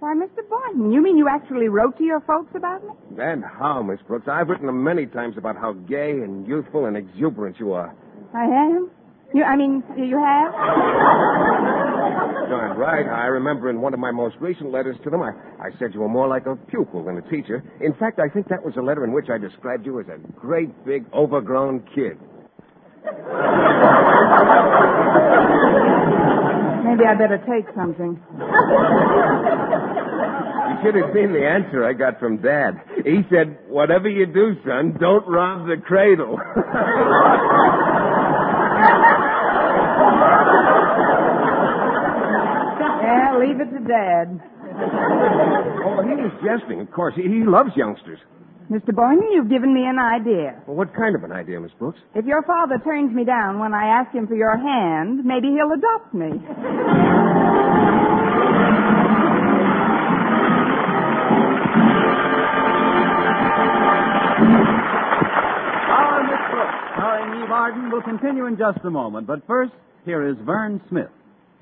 Why, 0.00 0.14
Mr. 0.14 0.46
Boynton, 0.48 0.90
you 0.92 1.00
mean 1.00 1.16
you 1.16 1.28
actually 1.28 1.68
wrote 1.68 1.96
to 1.98 2.04
your 2.04 2.20
folks 2.20 2.52
about 2.56 2.82
me? 2.82 2.90
And 3.20 3.44
how, 3.44 3.82
Miss 3.82 4.00
Brooks? 4.06 4.26
I've 4.26 4.48
written 4.48 4.66
them 4.66 4.82
many 4.82 5.06
times 5.06 5.36
about 5.38 5.56
how 5.56 5.74
gay 5.74 6.10
and 6.10 6.44
youthful 6.44 6.86
and 6.86 6.96
exuberant 6.96 7.60
you 7.60 7.72
are. 7.72 7.94
I 8.34 8.44
am? 8.44 8.90
You, 9.32 9.44
I 9.44 9.54
mean, 9.54 9.84
you 9.96 10.18
have? 10.18 10.52
Darn 12.50 12.76
right. 12.76 13.06
I 13.06 13.26
remember 13.26 13.70
in 13.70 13.80
one 13.80 13.94
of 13.94 14.00
my 14.00 14.10
most 14.10 14.34
recent 14.40 14.72
letters 14.72 14.96
to 15.04 15.10
them, 15.10 15.22
I, 15.22 15.30
I 15.60 15.70
said 15.78 15.94
you 15.94 16.00
were 16.00 16.08
more 16.08 16.26
like 16.26 16.46
a 16.46 16.56
pupil 16.56 17.04
than 17.04 17.16
a 17.16 17.22
teacher. 17.30 17.62
In 17.80 17.94
fact, 17.94 18.18
I 18.18 18.28
think 18.28 18.48
that 18.48 18.64
was 18.64 18.74
a 18.76 18.82
letter 18.82 19.04
in 19.04 19.12
which 19.12 19.30
I 19.30 19.38
described 19.38 19.86
you 19.86 20.00
as 20.00 20.06
a 20.08 20.18
great 20.32 20.84
big 20.84 21.04
overgrown 21.14 21.84
kid. 21.94 22.18
Maybe 26.92 27.08
I 27.08 27.14
better 27.14 27.38
take 27.48 27.64
something. 27.74 28.20
You 30.68 30.76
should 30.84 30.94
have 31.00 31.14
seen 31.14 31.32
the 31.32 31.40
answer 31.40 31.86
I 31.88 31.94
got 31.94 32.20
from 32.20 32.36
Dad. 32.42 32.72
He 33.02 33.22
said, 33.30 33.56
whatever 33.68 34.10
you 34.10 34.26
do, 34.26 34.56
son, 34.62 34.98
don't 35.00 35.26
rob 35.26 35.68
the 35.68 35.78
cradle. 35.82 36.36
Yeah, 43.02 43.38
leave 43.38 43.60
it 43.60 43.70
to 43.72 43.80
Dad. 43.88 44.40
oh, 45.84 46.02
he 46.02 46.14
was 46.20 46.32
jesting, 46.44 46.80
of 46.80 46.90
course. 46.92 47.14
He, 47.16 47.22
he 47.22 47.44
loves 47.44 47.70
youngsters. 47.76 48.18
Mr. 48.70 48.94
Boynton, 48.94 49.28
you've 49.32 49.50
given 49.50 49.74
me 49.74 49.84
an 49.84 49.98
idea. 49.98 50.62
Well, 50.66 50.76
what 50.76 50.94
kind 50.94 51.14
of 51.14 51.24
an 51.24 51.32
idea, 51.32 51.60
Miss 51.60 51.72
Brooks? 51.78 51.98
If 52.14 52.24
your 52.24 52.42
father 52.42 52.78
turns 52.82 53.14
me 53.14 53.24
down 53.24 53.58
when 53.58 53.74
I 53.74 53.86
ask 54.00 54.14
him 54.14 54.26
for 54.26 54.34
your 54.34 54.56
hand, 54.56 55.24
maybe 55.24 55.48
he'll 55.48 55.72
adopt 55.72 56.14
me. 56.14 56.30
Our 64.92 66.22
Miss 66.24 66.42
Brooks, 66.50 66.78
starring 66.96 67.42
Eve 67.42 67.50
Arden, 67.50 67.90
will 67.90 68.02
continue 68.02 68.46
in 68.46 68.56
just 68.56 68.78
a 68.84 68.90
moment. 68.90 69.26
But 69.26 69.46
first, 69.46 69.72
here 70.04 70.26
is 70.28 70.36
Vern 70.44 70.80
Smith. 70.88 71.10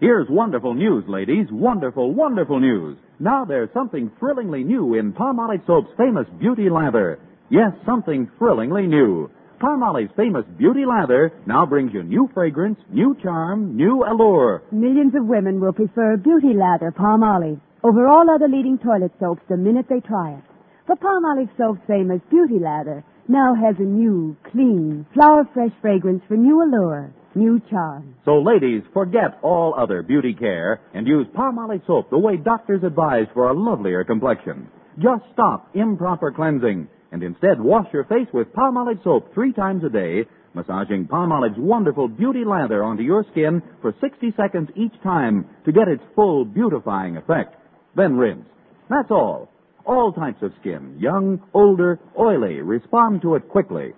Here's 0.00 0.30
wonderful 0.30 0.72
news, 0.72 1.04
ladies. 1.08 1.46
Wonderful, 1.52 2.14
wonderful 2.14 2.58
news. 2.58 2.96
Now 3.18 3.44
there's 3.44 3.68
something 3.74 4.10
thrillingly 4.18 4.64
new 4.64 4.94
in 4.94 5.12
Palmolive 5.12 5.66
Soap's 5.66 5.90
famous 5.98 6.26
Beauty 6.38 6.70
Lather. 6.70 7.18
Yes, 7.50 7.72
something 7.84 8.26
thrillingly 8.38 8.86
new. 8.86 9.30
Palmolive's 9.60 10.14
famous 10.16 10.46
Beauty 10.56 10.86
Lather 10.86 11.34
now 11.46 11.66
brings 11.66 11.92
you 11.92 12.02
new 12.02 12.30
fragrance, 12.32 12.78
new 12.88 13.14
charm, 13.22 13.76
new 13.76 14.02
allure. 14.02 14.62
Millions 14.72 15.14
of 15.14 15.26
women 15.26 15.60
will 15.60 15.74
prefer 15.74 16.16
Beauty 16.16 16.54
Lather 16.54 16.94
Palmolive 16.98 17.60
over 17.84 18.06
all 18.06 18.30
other 18.30 18.48
leading 18.48 18.78
toilet 18.78 19.12
soaps 19.20 19.42
the 19.50 19.56
minute 19.58 19.84
they 19.90 20.00
try 20.00 20.32
it. 20.32 20.44
For 20.86 20.96
Palmolive 20.96 21.50
Soap's 21.58 21.82
famous 21.86 22.22
Beauty 22.30 22.58
Lather 22.58 23.04
now 23.28 23.54
has 23.54 23.76
a 23.78 23.82
new, 23.82 24.34
clean, 24.50 25.04
flower 25.12 25.46
fresh 25.52 25.72
fragrance 25.82 26.22
for 26.26 26.38
new 26.38 26.62
allure, 26.62 27.12
new 27.34 27.60
charm. 27.70 28.14
So, 28.24 28.38
ladies, 28.40 28.82
forget 28.92 29.38
all 29.42 29.74
other 29.76 30.02
beauty 30.02 30.34
care 30.34 30.80
and 30.94 31.06
use 31.06 31.26
Palmolive 31.34 31.86
soap 31.86 32.10
the 32.10 32.18
way 32.18 32.36
doctors 32.36 32.82
advise 32.84 33.26
for 33.34 33.48
a 33.48 33.54
lovelier 33.54 34.04
complexion. 34.04 34.68
Just 34.98 35.24
stop 35.32 35.70
improper 35.74 36.32
cleansing 36.32 36.88
and 37.12 37.22
instead 37.22 37.60
wash 37.60 37.86
your 37.92 38.04
face 38.04 38.28
with 38.32 38.52
Palmolive 38.52 39.02
soap 39.02 39.32
three 39.34 39.52
times 39.52 39.82
a 39.84 39.88
day, 39.88 40.26
massaging 40.54 41.06
Palmolive's 41.06 41.58
wonderful 41.58 42.08
beauty 42.08 42.44
lather 42.44 42.82
onto 42.82 43.02
your 43.02 43.24
skin 43.32 43.62
for 43.80 43.94
60 44.00 44.34
seconds 44.36 44.68
each 44.76 44.94
time 45.02 45.46
to 45.64 45.72
get 45.72 45.88
its 45.88 46.02
full 46.14 46.44
beautifying 46.44 47.16
effect. 47.16 47.56
Then 47.96 48.16
rinse. 48.16 48.46
That's 48.88 49.10
all. 49.10 49.48
All 49.86 50.12
types 50.12 50.42
of 50.42 50.52
skin, 50.60 50.96
young, 51.00 51.40
older, 51.54 51.98
oily, 52.18 52.60
respond 52.60 53.22
to 53.22 53.34
it 53.34 53.48
quickly. 53.48 53.92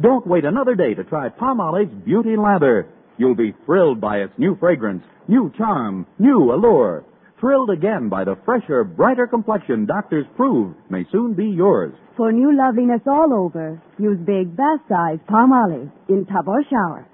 Don't 0.00 0.26
wait 0.28 0.44
another 0.44 0.76
day 0.76 0.94
to 0.94 1.02
try 1.02 1.28
Palmolive's 1.28 2.04
Beauty 2.04 2.36
Lather. 2.36 2.86
You'll 3.16 3.34
be 3.34 3.52
thrilled 3.66 4.00
by 4.00 4.18
its 4.18 4.32
new 4.38 4.54
fragrance, 4.60 5.02
new 5.26 5.52
charm, 5.58 6.06
new 6.20 6.52
allure. 6.52 7.04
Thrilled 7.40 7.70
again 7.70 8.08
by 8.08 8.22
the 8.22 8.36
fresher, 8.44 8.84
brighter 8.84 9.26
complexion 9.26 9.86
doctors 9.86 10.26
prove 10.36 10.76
may 10.88 11.04
soon 11.10 11.34
be 11.34 11.46
yours. 11.46 11.92
For 12.16 12.30
new 12.30 12.56
loveliness 12.56 13.00
all 13.08 13.34
over, 13.34 13.82
use 13.98 14.18
big 14.24 14.56
bath 14.56 14.80
size 14.88 15.18
Palmolive 15.28 15.90
in 16.08 16.26
tub 16.26 16.46
or 16.46 16.62
shower. 16.70 17.04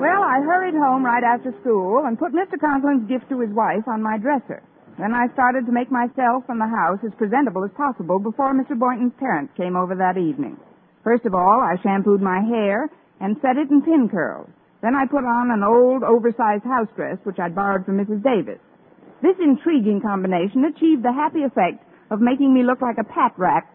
Well, 0.00 0.22
I 0.22 0.40
hurried 0.42 0.74
home 0.74 1.04
right 1.04 1.22
after 1.22 1.54
school 1.60 2.04
and 2.04 2.18
put 2.18 2.32
Mr. 2.32 2.58
Conklin's 2.58 3.08
gift 3.08 3.28
to 3.30 3.40
his 3.40 3.50
wife 3.50 3.86
on 3.86 4.02
my 4.02 4.18
dresser. 4.18 4.62
Then 4.98 5.10
I 5.12 5.26
started 5.34 5.66
to 5.66 5.72
make 5.74 5.90
myself 5.90 6.44
and 6.48 6.60
the 6.60 6.70
house 6.70 7.02
as 7.02 7.10
presentable 7.18 7.64
as 7.64 7.74
possible 7.76 8.18
before 8.18 8.54
Mr. 8.54 8.78
Boynton's 8.78 9.12
parents 9.18 9.52
came 9.56 9.74
over 9.74 9.94
that 9.94 10.16
evening. 10.16 10.56
First 11.02 11.26
of 11.26 11.34
all, 11.34 11.60
I 11.60 11.74
shampooed 11.82 12.22
my 12.22 12.40
hair 12.40 12.88
and 13.20 13.36
set 13.42 13.58
it 13.58 13.70
in 13.70 13.82
pin 13.82 14.08
curls. 14.08 14.48
Then 14.82 14.94
I 14.94 15.06
put 15.06 15.24
on 15.26 15.50
an 15.50 15.64
old, 15.64 16.04
oversized 16.04 16.64
house 16.64 16.88
dress, 16.94 17.18
which 17.24 17.38
I'd 17.38 17.54
borrowed 17.54 17.84
from 17.84 17.98
Mrs. 17.98 18.22
Davis. 18.22 18.60
This 19.22 19.36
intriguing 19.42 20.00
combination 20.00 20.64
achieved 20.64 21.02
the 21.02 21.12
happy 21.12 21.42
effect 21.42 21.82
of 22.10 22.20
making 22.20 22.54
me 22.54 22.62
look 22.62 22.80
like 22.80 22.98
a 22.98 23.04
pat 23.04 23.32
rack 23.36 23.66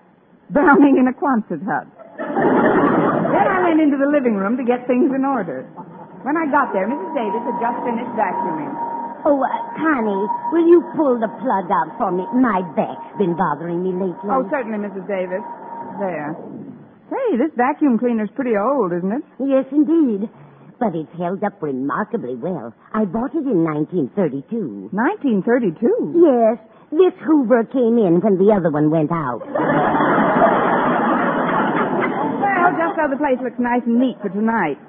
drowning 0.54 0.98
in 0.98 1.08
a 1.08 1.14
Quonset 1.14 1.62
hut. 1.66 1.88
then 2.18 3.48
I 3.50 3.60
went 3.68 3.82
into 3.82 3.98
the 3.98 4.08
living 4.08 4.36
room 4.36 4.56
to 4.58 4.64
get 4.64 4.88
things 4.88 5.12
in 5.14 5.26
order. 5.26 5.68
When 6.24 6.38
I 6.38 6.48
got 6.52 6.72
there, 6.72 6.88
Mrs. 6.88 7.12
Davis 7.12 7.44
had 7.44 7.58
just 7.60 7.80
finished 7.84 8.14
vacuuming. 8.16 8.89
Oh, 9.26 9.36
uh, 9.36 9.48
Connie, 9.76 10.26
will 10.56 10.68
you 10.68 10.80
pull 10.96 11.20
the 11.20 11.28
plug 11.44 11.68
out 11.72 11.92
for 12.00 12.12
me? 12.12 12.24
My 12.40 12.64
back's 12.76 13.12
been 13.20 13.36
bothering 13.36 13.84
me 13.84 13.92
lately. 13.92 14.30
Oh, 14.32 14.48
certainly, 14.50 14.80
Mrs. 14.80 15.04
Davis. 15.08 15.44
There. 16.00 16.36
Say, 17.12 17.38
this 17.38 17.52
vacuum 17.58 18.00
cleaner's 18.00 18.30
pretty 18.36 18.56
old, 18.56 18.94
isn't 18.94 19.12
it? 19.12 19.24
Yes, 19.44 19.66
indeed. 19.72 20.30
But 20.80 20.96
it's 20.96 21.12
held 21.20 21.44
up 21.44 21.62
remarkably 21.62 22.36
well. 22.36 22.74
I 22.94 23.04
bought 23.04 23.36
it 23.36 23.44
in 23.44 23.68
1932. 23.68 24.96
1932? 24.96 26.16
Yes. 26.16 26.56
This 26.92 27.14
Hoover 27.28 27.66
came 27.68 28.00
in 28.00 28.24
when 28.24 28.38
the 28.40 28.56
other 28.56 28.72
one 28.72 28.90
went 28.90 29.12
out. 29.12 29.44
Well, 32.40 32.70
just 32.80 32.96
so 32.96 33.04
the 33.12 33.18
place 33.20 33.38
looks 33.44 33.60
nice 33.60 33.84
and 33.86 34.00
neat 34.00 34.16
for 34.22 34.30
tonight. 34.30 34.80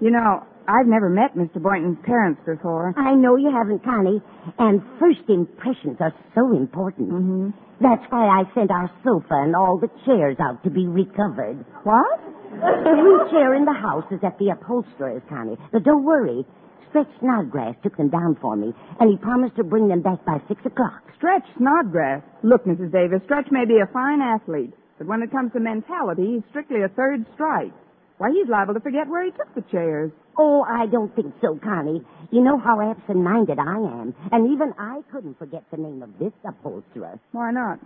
You 0.00 0.10
know, 0.10 0.44
I've 0.66 0.86
never 0.86 1.10
met 1.10 1.36
Mr. 1.36 1.60
Boynton's 1.60 1.98
parents 2.04 2.40
before. 2.46 2.94
I 2.96 3.14
know 3.14 3.36
you 3.36 3.50
haven't, 3.52 3.84
Connie. 3.84 4.22
And 4.58 4.80
first 4.98 5.20
impressions 5.28 5.98
are 6.00 6.14
so 6.34 6.56
important. 6.56 7.10
Mm-hmm. 7.10 7.50
That's 7.80 8.04
why 8.08 8.26
I 8.26 8.44
sent 8.54 8.70
our 8.70 8.90
sofa 9.04 9.34
and 9.44 9.54
all 9.54 9.78
the 9.78 9.90
chairs 10.06 10.36
out 10.40 10.62
to 10.64 10.70
be 10.70 10.86
recovered. 10.86 11.64
What? 11.82 12.20
Every 12.54 13.30
chair 13.30 13.54
in 13.54 13.64
the 13.64 13.74
house 13.74 14.04
is 14.10 14.20
at 14.22 14.38
the 14.38 14.50
upholsterer's, 14.50 15.22
Connie. 15.28 15.58
But 15.72 15.82
don't 15.82 16.04
worry. 16.04 16.46
Stretch 16.88 17.10
Snodgrass 17.18 17.74
took 17.82 17.96
them 17.96 18.08
down 18.08 18.38
for 18.40 18.54
me, 18.54 18.72
and 19.00 19.10
he 19.10 19.16
promised 19.16 19.56
to 19.56 19.64
bring 19.64 19.88
them 19.88 20.00
back 20.00 20.24
by 20.24 20.38
six 20.46 20.64
o'clock. 20.64 21.02
Stretch 21.16 21.42
Snodgrass. 21.58 22.22
Look, 22.44 22.64
Mrs. 22.64 22.92
Davis, 22.92 23.20
Stretch 23.24 23.50
may 23.50 23.64
be 23.64 23.80
a 23.82 23.92
fine 23.92 24.20
athlete, 24.22 24.72
but 24.96 25.08
when 25.08 25.20
it 25.20 25.32
comes 25.32 25.52
to 25.52 25.60
mentality, 25.60 26.34
he's 26.38 26.42
strictly 26.50 26.82
a 26.82 26.88
third 26.88 27.26
strike. 27.34 27.72
Why, 28.18 28.30
he's 28.30 28.48
liable 28.48 28.74
to 28.74 28.80
forget 28.80 29.08
where 29.08 29.24
he 29.24 29.32
took 29.32 29.52
the 29.56 29.64
chairs. 29.72 30.12
Oh, 30.36 30.62
I 30.62 30.86
don't 30.86 31.14
think 31.14 31.32
so, 31.40 31.58
Connie. 31.62 32.02
You 32.30 32.42
know 32.42 32.58
how 32.58 32.80
absent-minded 32.80 33.58
I 33.58 33.76
am, 33.76 34.14
and 34.32 34.52
even 34.52 34.72
I 34.78 35.02
couldn't 35.12 35.38
forget 35.38 35.62
the 35.70 35.76
name 35.76 36.02
of 36.02 36.18
this 36.18 36.32
upholsterer. 36.44 37.20
Why 37.32 37.52
not? 37.52 37.78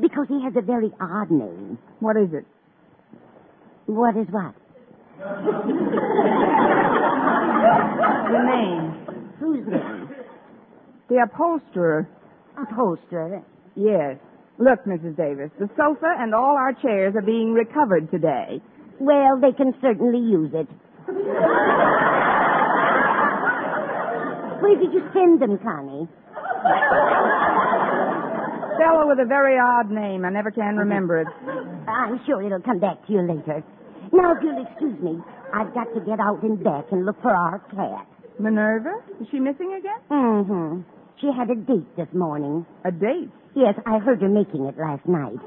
Because 0.00 0.26
he 0.28 0.42
has 0.42 0.54
a 0.56 0.60
very 0.60 0.92
odd 1.00 1.30
name. 1.30 1.78
What 2.00 2.16
is 2.16 2.32
it? 2.32 2.44
What 3.86 4.16
is 4.16 4.26
what? 4.30 4.54
The 8.30 8.42
name. 8.44 8.94
Whose 9.38 9.66
name? 9.66 10.08
The 11.08 11.22
upholsterer. 11.24 12.08
Upholsterer? 12.58 13.42
Yes. 13.76 14.18
Look, 14.58 14.84
Mrs. 14.84 15.16
Davis, 15.16 15.50
the 15.58 15.68
sofa 15.76 16.14
and 16.18 16.34
all 16.34 16.56
our 16.56 16.72
chairs 16.74 17.14
are 17.16 17.22
being 17.22 17.52
recovered 17.52 18.10
today. 18.10 18.60
Well, 19.00 19.40
they 19.40 19.52
can 19.52 19.74
certainly 19.80 20.20
use 20.20 20.52
it. 20.54 20.68
Where 24.60 24.76
did 24.80 24.92
you 24.92 25.02
send 25.12 25.40
them, 25.42 25.58
Connie? 25.58 26.08
Fellow 28.78 29.06
with 29.08 29.20
a 29.20 29.26
very 29.28 29.58
odd 29.58 29.90
name. 29.90 30.24
I 30.24 30.30
never 30.30 30.50
can 30.50 30.76
remember 30.76 31.20
it. 31.20 31.28
I'm 31.88 32.20
sure 32.26 32.42
it'll 32.42 32.60
come 32.62 32.80
back 32.80 33.06
to 33.06 33.12
you 33.12 33.20
later. 33.22 33.62
Now, 34.12 34.32
if 34.32 34.38
you'll 34.42 34.64
excuse 34.66 34.98
me, 35.02 35.18
I've 35.52 35.72
got 35.74 35.92
to 35.94 36.00
get 36.00 36.18
out 36.20 36.42
and 36.42 36.62
back 36.62 36.86
and 36.90 37.04
look 37.04 37.20
for 37.22 37.30
our 37.34 37.58
cat. 37.74 38.06
Minerva? 38.38 38.94
Is 39.20 39.28
she 39.30 39.38
missing 39.38 39.74
again? 39.78 40.00
Mm-hmm. 40.10 40.80
She 41.20 41.28
had 41.36 41.50
a 41.50 41.54
date 41.54 41.96
this 41.96 42.08
morning. 42.12 42.66
A 42.84 42.90
date? 42.90 43.30
Yes, 43.54 43.74
I 43.86 43.98
heard 43.98 44.20
her 44.22 44.28
making 44.28 44.64
it 44.66 44.76
last 44.78 45.06
night. 45.06 45.38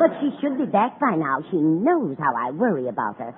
But 0.00 0.08
she 0.18 0.32
should 0.40 0.56
be 0.56 0.64
back 0.64 0.98
by 0.98 1.14
now. 1.14 1.44
She 1.50 1.58
knows 1.60 2.16
how 2.18 2.32
I 2.32 2.50
worry 2.52 2.88
about 2.88 3.18
her. 3.18 3.36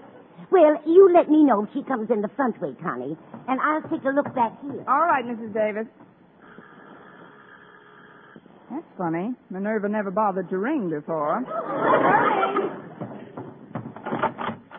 Well, 0.53 0.79
you 0.87 1.11
let 1.13 1.29
me 1.29 1.43
know 1.43 1.65
if 1.65 1.71
she 1.75 1.83
comes 1.83 2.09
in 2.09 2.23
the 2.23 2.31
front 2.37 2.61
way, 2.63 2.71
Connie, 2.81 3.19
and 3.49 3.61
I'll 3.61 3.83
take 3.91 4.05
a 4.05 4.15
look 4.15 4.33
back 4.33 4.55
here. 4.63 4.85
All 4.87 5.03
right, 5.03 5.25
Mrs. 5.27 5.53
Davis. 5.53 5.91
That's 8.71 8.87
funny. 8.97 9.35
Minerva 9.51 9.89
never 9.89 10.13
bothered 10.13 10.49
to 10.51 10.59
ring 10.59 10.89
before. 10.89 11.43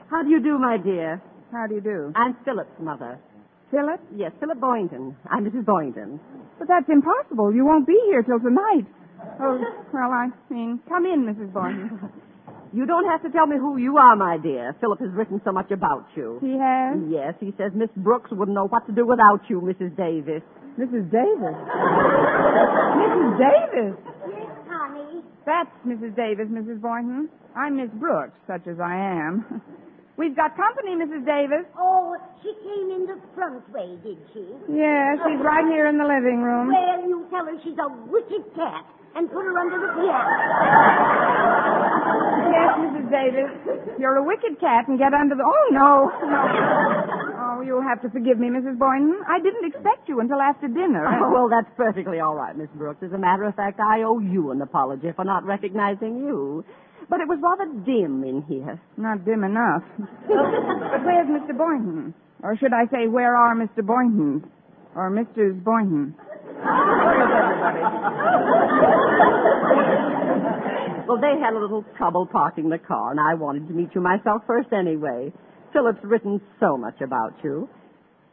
How 0.09 0.23
do 0.23 0.29
you 0.29 0.41
do, 0.41 0.57
my 0.57 0.77
dear? 0.77 1.21
How 1.51 1.67
do 1.67 1.75
you 1.75 1.81
do? 1.81 2.13
I'm 2.15 2.37
Philip's 2.45 2.79
mother. 2.79 3.19
Philip? 3.71 3.99
Yes, 4.15 4.31
Philip 4.39 4.59
Boynton. 4.61 5.17
I'm 5.29 5.43
Mrs. 5.43 5.65
Boynton. 5.65 6.19
But 6.59 6.69
that's 6.69 6.87
impossible. 6.87 7.53
You 7.53 7.65
won't 7.65 7.85
be 7.85 7.99
here 8.05 8.23
till 8.23 8.39
tonight. 8.39 8.87
Oh, 9.39 9.59
well, 9.93 10.11
I 10.11 10.29
mean, 10.49 10.79
come 10.87 11.05
in, 11.05 11.25
Mrs. 11.25 11.53
Boynton. 11.53 12.11
You 12.73 12.87
don't 12.87 13.05
have 13.05 13.21
to 13.21 13.29
tell 13.29 13.45
me 13.45 13.55
who 13.57 13.77
you 13.77 13.97
are, 13.99 14.15
my 14.15 14.37
dear. 14.41 14.75
Philip 14.81 14.99
has 14.99 15.11
written 15.13 15.39
so 15.45 15.51
much 15.51 15.69
about 15.69 16.07
you. 16.15 16.39
He 16.41 16.57
has? 16.57 16.97
Yes, 17.05 17.35
he 17.39 17.53
says 17.55 17.69
Miss 17.75 17.93
Brooks 17.95 18.31
wouldn't 18.33 18.55
know 18.55 18.65
what 18.65 18.87
to 18.87 18.91
do 18.91 19.05
without 19.05 19.41
you, 19.47 19.61
Mrs. 19.61 19.95
Davis. 19.95 20.41
Mrs. 20.73 21.05
Davis? 21.13 21.53
Mrs. 22.97 23.37
Davis? 23.37 23.93
Yes, 24.25 24.49
Connie. 24.65 25.21
That's 25.45 25.69
Mrs. 25.85 26.15
Davis, 26.17 26.49
Mrs. 26.49 26.81
Boynton. 26.81 27.29
Hmm? 27.29 27.59
I'm 27.59 27.77
Miss 27.77 27.93
Brooks, 27.93 28.33
such 28.47 28.65
as 28.65 28.79
I 28.81 28.97
am. 28.97 29.61
We've 30.17 30.35
got 30.35 30.57
company, 30.57 30.97
Mrs. 30.97 31.25
Davis. 31.29 31.69
Oh, 31.77 32.17
she 32.41 32.57
came 32.65 32.89
in 32.89 33.05
the 33.05 33.21
front 33.35 33.69
way, 33.69 33.97
did 34.01 34.17
she? 34.33 34.49
Yeah, 34.73 35.13
she's 35.21 35.41
right 35.45 35.65
here 35.69 35.85
in 35.85 36.01
the 36.01 36.09
living 36.09 36.41
room. 36.41 36.73
Well, 36.73 37.05
you 37.05 37.25
tell 37.29 37.45
her 37.45 37.53
she's 37.63 37.77
a 37.77 37.89
wicked 38.09 38.49
cat 38.57 38.85
and 39.15 39.29
put 39.29 39.45
her 39.45 39.55
under 39.59 39.77
the 39.79 39.91
piano. 39.93 40.29
Yes, 42.53 42.69
Mrs. 42.79 43.07
Davis. 43.09 43.51
You're 43.99 44.17
a 44.17 44.23
wicked 44.23 44.59
cat 44.59 44.87
and 44.87 44.97
get 44.97 45.13
under 45.13 45.35
the. 45.35 45.43
Oh, 45.43 45.67
no. 45.71 46.11
No. 46.27 46.41
Oh, 47.43 47.61
you'll 47.61 47.83
have 47.85 48.01
to 48.01 48.09
forgive 48.09 48.39
me, 48.39 48.47
Mrs. 48.49 48.77
Boynton. 48.79 49.19
I 49.27 49.37
didn't 49.39 49.65
expect 49.65 50.09
you 50.09 50.19
until 50.19 50.41
after 50.41 50.67
dinner. 50.67 51.05
Oh, 51.05 51.31
well, 51.31 51.49
that's 51.49 51.69
perfectly 51.77 52.19
all 52.19 52.35
right, 52.35 52.55
Miss 52.57 52.69
Brooks. 52.75 53.03
As 53.03 53.11
a 53.13 53.17
matter 53.17 53.43
of 53.43 53.55
fact, 53.55 53.79
I 53.79 54.01
owe 54.03 54.19
you 54.19 54.51
an 54.51 54.61
apology 54.61 55.09
for 55.15 55.23
not 55.25 55.45
recognizing 55.45 56.17
you. 56.17 56.63
But 57.09 57.19
it 57.19 57.27
was 57.27 57.37
rather 57.43 57.69
dim 57.85 58.23
in 58.23 58.41
here. 58.47 58.79
Not 58.97 59.25
dim 59.25 59.43
enough. 59.43 59.83
but 60.27 61.03
where's 61.05 61.27
Mr. 61.27 61.55
Boynton? 61.57 62.13
Or 62.41 62.57
should 62.57 62.73
I 62.73 62.85
say, 62.91 63.07
where 63.07 63.35
are 63.35 63.53
Mr. 63.55 63.85
Boynton? 63.85 64.49
Or 64.95 65.11
Mrs. 65.11 65.63
Boynton? 65.63 66.15
Where's 66.63 67.31
everybody? 67.43 67.81
Well, 71.07 71.19
they 71.19 71.35
had 71.39 71.53
a 71.53 71.59
little 71.59 71.83
trouble 71.97 72.25
parking 72.25 72.69
the 72.69 72.77
car, 72.79 73.11
and 73.11 73.19
I 73.19 73.33
wanted 73.35 73.67
to 73.67 73.73
meet 73.73 73.89
you 73.93 74.01
myself 74.01 74.43
first 74.47 74.71
anyway. 74.71 75.31
Philip's 75.73 76.03
written 76.03 76.39
so 76.59 76.77
much 76.77 77.01
about 77.01 77.33
you. 77.43 77.67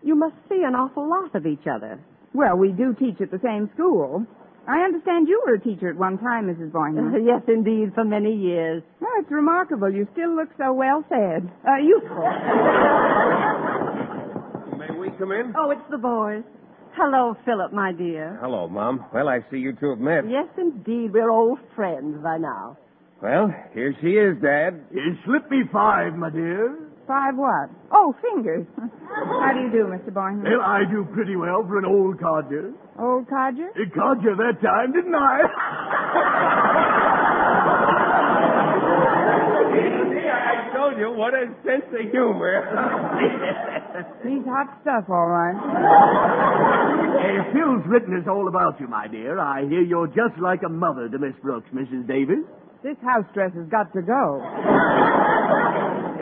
You 0.03 0.15
must 0.15 0.35
see 0.49 0.63
an 0.65 0.75
awful 0.75 1.09
lot 1.09 1.35
of 1.35 1.47
each 1.47 1.67
other. 1.71 1.99
Well, 2.33 2.57
we 2.57 2.71
do 2.73 2.95
teach 2.99 3.21
at 3.21 3.31
the 3.31 3.41
same 3.43 3.69
school. 3.75 4.25
I 4.69 4.81
understand 4.85 5.27
you 5.27 5.43
were 5.45 5.55
a 5.55 5.61
teacher 5.61 5.89
at 5.91 5.97
one 5.97 6.19
time, 6.19 6.47
Mrs. 6.47 6.71
Boynton. 6.73 7.25
yes, 7.27 7.43
indeed, 7.49 7.93
for 7.95 8.05
many 8.05 8.35
years. 8.37 8.83
Oh, 9.03 9.21
it's 9.21 9.31
remarkable. 9.31 9.91
You 9.93 10.07
still 10.13 10.35
look 10.37 10.49
so 10.57 10.73
well 10.73 11.03
fed. 11.09 11.51
Uh, 11.67 11.77
youthful. 11.83 12.31
May 14.79 14.91
we 14.97 15.11
come 15.19 15.33
in? 15.33 15.53
Oh, 15.59 15.71
it's 15.71 15.91
the 15.91 15.99
boys. 15.99 16.45
Hello, 16.97 17.35
Philip, 17.45 17.73
my 17.73 17.93
dear. 17.93 18.39
Hello, 18.43 18.69
Mom. 18.69 19.05
Well, 19.15 19.29
I 19.29 19.41
see 19.51 19.59
you 19.59 19.73
two 19.73 19.91
have 19.91 19.99
met. 20.01 20.29
Yes, 20.29 20.47
indeed. 20.59 21.13
We're 21.13 21.31
old 21.31 21.59
friends 21.75 22.23
by 22.23 22.39
now. 22.39 22.77
Well, 23.23 23.53
here 23.75 23.95
she 24.01 24.09
is, 24.17 24.41
Dad. 24.43 24.81
You 24.93 25.15
slipped 25.25 25.51
me 25.51 25.63
five, 25.73 26.15
my 26.15 26.31
dear. 26.31 26.79
Five 27.07 27.37
what? 27.37 27.71
Oh, 27.93 28.15
fingers. 28.23 28.67
How 28.77 29.51
do 29.55 29.61
you 29.61 29.71
do, 29.71 29.85
Mr. 29.91 30.13
Boynton? 30.13 30.43
Well, 30.45 30.61
I 30.63 30.83
do 30.91 31.05
pretty 31.13 31.37
well 31.37 31.65
for 31.67 31.79
an 31.79 31.85
old 31.85 32.19
codger. 32.21 32.73
Old 32.99 33.29
codger? 33.29 33.69
It 33.77 33.93
caught 33.95 34.23
you 34.23 34.35
that 34.37 34.61
time, 34.63 34.93
didn't 34.93 35.15
I? 35.15 35.41
I 39.31 40.71
told 40.75 40.90
you, 41.01 41.11
what 41.11 41.35
a 41.35 41.49
sense 41.65 41.89
of 41.93 42.11
humor. 42.13 42.61
He's 44.23 44.45
hot 44.45 44.79
stuff, 44.83 45.05
all 45.09 45.27
right. 45.27 45.57
Hey, 47.21 47.53
Phil's 47.53 47.83
written 47.89 48.17
us 48.21 48.29
all 48.29 48.49
about 48.49 48.79
you, 48.81 48.87
my 48.87 49.09
dear. 49.09 49.39
I 49.39 49.63
hear 49.67 49.83
you're 49.83 50.07
just 50.09 50.39
like 50.41 50.61
a 50.65 50.69
mother 50.69 51.09
to 51.09 51.19
Miss 51.19 51.35
Brooks, 51.43 51.69
Mrs. 51.75 52.07
Davis. 52.07 52.45
This 52.83 52.97
house 53.03 53.27
dress 53.35 53.53
has 53.55 53.67
got 53.69 53.93
to 53.93 54.03
go. 54.03 54.41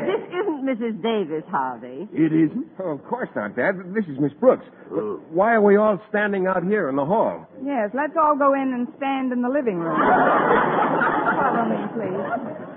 This 0.08 0.22
isn't 0.32 0.64
Mrs. 0.64 1.02
Davis, 1.02 1.44
Harvey. 1.50 2.08
It 2.12 2.32
isn't? 2.32 2.66
Oh, 2.80 2.92
of 2.92 3.04
course 3.04 3.28
not, 3.36 3.54
Dad. 3.54 3.74
This 3.94 4.04
is 4.06 4.18
Miss 4.18 4.32
Brooks. 4.40 4.64
Oh. 4.90 5.20
Why 5.30 5.54
are 5.54 5.62
we 5.62 5.76
all 5.76 6.00
standing 6.08 6.46
out 6.46 6.64
here 6.64 6.88
in 6.88 6.96
the 6.96 7.04
hall? 7.04 7.46
Yes, 7.62 7.90
let's 7.94 8.16
all 8.20 8.36
go 8.36 8.54
in 8.54 8.72
and 8.74 8.88
stand 8.96 9.32
in 9.32 9.42
the 9.42 9.48
living 9.48 9.78
room. 9.78 10.00
Follow 11.38 11.68
me, 11.68 11.78
please. 11.94 12.67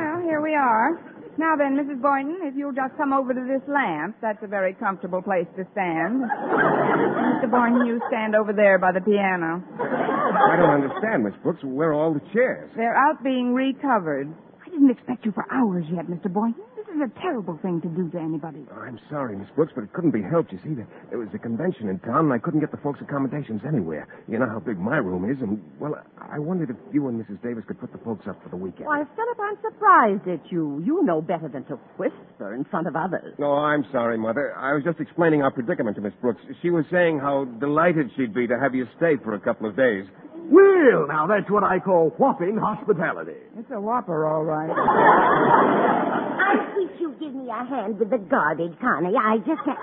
Well, 0.00 0.22
here 0.24 0.40
we 0.40 0.54
are. 0.54 0.96
Now 1.36 1.56
then, 1.56 1.76
Mrs. 1.76 2.00
Boynton, 2.00 2.40
if 2.48 2.54
you'll 2.56 2.72
just 2.72 2.96
come 2.96 3.12
over 3.12 3.34
to 3.34 3.40
this 3.44 3.60
lamp, 3.68 4.16
that's 4.22 4.42
a 4.42 4.46
very 4.46 4.72
comfortable 4.72 5.20
place 5.20 5.46
to 5.56 5.64
stand. 5.72 6.24
Mr. 6.24 7.50
Boynton, 7.50 7.84
you 7.86 8.00
stand 8.08 8.34
over 8.34 8.52
there 8.52 8.78
by 8.78 8.92
the 8.92 9.00
piano. 9.00 9.62
I 9.76 10.56
don't 10.56 10.72
understand, 10.72 11.24
Miss 11.24 11.34
Brooks. 11.42 11.60
Where 11.62 11.90
are 11.90 11.94
all 11.94 12.14
the 12.14 12.24
chairs? 12.32 12.70
They're 12.76 12.96
out 12.96 13.22
being 13.22 13.52
recovered. 13.52 14.32
I 14.64 14.70
didn't 14.70 14.90
expect 14.90 15.26
you 15.26 15.32
for 15.32 15.44
hours 15.52 15.84
yet, 15.92 16.06
Mr. 16.06 16.32
Boynton. 16.32 16.64
This 16.90 17.06
is 17.06 17.12
a 17.16 17.20
terrible 17.20 17.56
thing 17.62 17.80
to 17.82 17.88
do 17.88 18.10
to 18.10 18.18
anybody. 18.18 18.66
Oh, 18.74 18.80
I'm 18.80 18.98
sorry, 19.08 19.36
Miss 19.36 19.46
Brooks, 19.54 19.70
but 19.76 19.84
it 19.84 19.92
couldn't 19.92 20.10
be 20.10 20.22
helped. 20.22 20.50
You 20.50 20.58
see, 20.64 20.74
there, 20.74 21.18
was 21.18 21.28
a 21.32 21.38
convention 21.38 21.88
in 21.88 22.00
town, 22.00 22.24
and 22.24 22.32
I 22.32 22.38
couldn't 22.38 22.58
get 22.58 22.72
the 22.72 22.78
folks' 22.78 22.98
accommodations 23.00 23.62
anywhere. 23.66 24.08
You 24.26 24.40
know 24.40 24.48
how 24.48 24.58
big 24.58 24.76
my 24.76 24.96
room 24.96 25.30
is, 25.30 25.40
and, 25.40 25.62
well, 25.78 25.94
I 26.18 26.40
wondered 26.40 26.70
if 26.70 26.76
you 26.92 27.06
and 27.06 27.24
Mrs. 27.24 27.40
Davis 27.42 27.62
could 27.68 27.78
put 27.78 27.92
the 27.92 27.98
folks 27.98 28.26
up 28.26 28.42
for 28.42 28.48
the 28.48 28.56
weekend. 28.56 28.86
Why, 28.86 29.04
Philip, 29.14 29.38
I'm 29.38 29.56
surprised 29.62 30.26
at 30.26 30.50
you. 30.50 30.82
You 30.84 31.04
know 31.04 31.22
better 31.22 31.48
than 31.48 31.64
to 31.66 31.76
whisper 31.96 32.54
in 32.54 32.64
front 32.64 32.88
of 32.88 32.96
others. 32.96 33.36
No, 33.38 33.52
I'm 33.52 33.86
sorry, 33.92 34.18
Mother. 34.18 34.56
I 34.56 34.74
was 34.74 34.82
just 34.82 34.98
explaining 34.98 35.42
our 35.42 35.52
predicament 35.52 35.94
to 35.96 36.02
Miss 36.02 36.14
Brooks. 36.20 36.40
She 36.60 36.70
was 36.70 36.84
saying 36.90 37.20
how 37.20 37.44
delighted 37.60 38.10
she'd 38.16 38.34
be 38.34 38.48
to 38.48 38.58
have 38.58 38.74
you 38.74 38.88
stay 38.96 39.16
for 39.22 39.34
a 39.34 39.40
couple 39.40 39.68
of 39.68 39.76
days. 39.76 40.06
Well, 40.50 41.06
now 41.06 41.26
that's 41.28 41.48
what 41.50 41.62
I 41.62 41.78
call 41.78 42.10
whopping 42.18 42.56
hospitality. 42.58 43.38
It's 43.56 43.70
a 43.72 43.80
whopper, 43.80 44.26
all 44.26 44.42
right. 44.44 44.68
I 44.70 46.66
wish 46.76 46.90
you'd 47.00 47.18
give 47.20 47.34
me 47.34 47.48
a 47.48 47.64
hand 47.64 47.98
with 47.98 48.10
the 48.10 48.18
garbage, 48.18 48.72
Connie. 48.80 49.14
I 49.16 49.38
just 49.38 49.62
can't. 49.64 49.78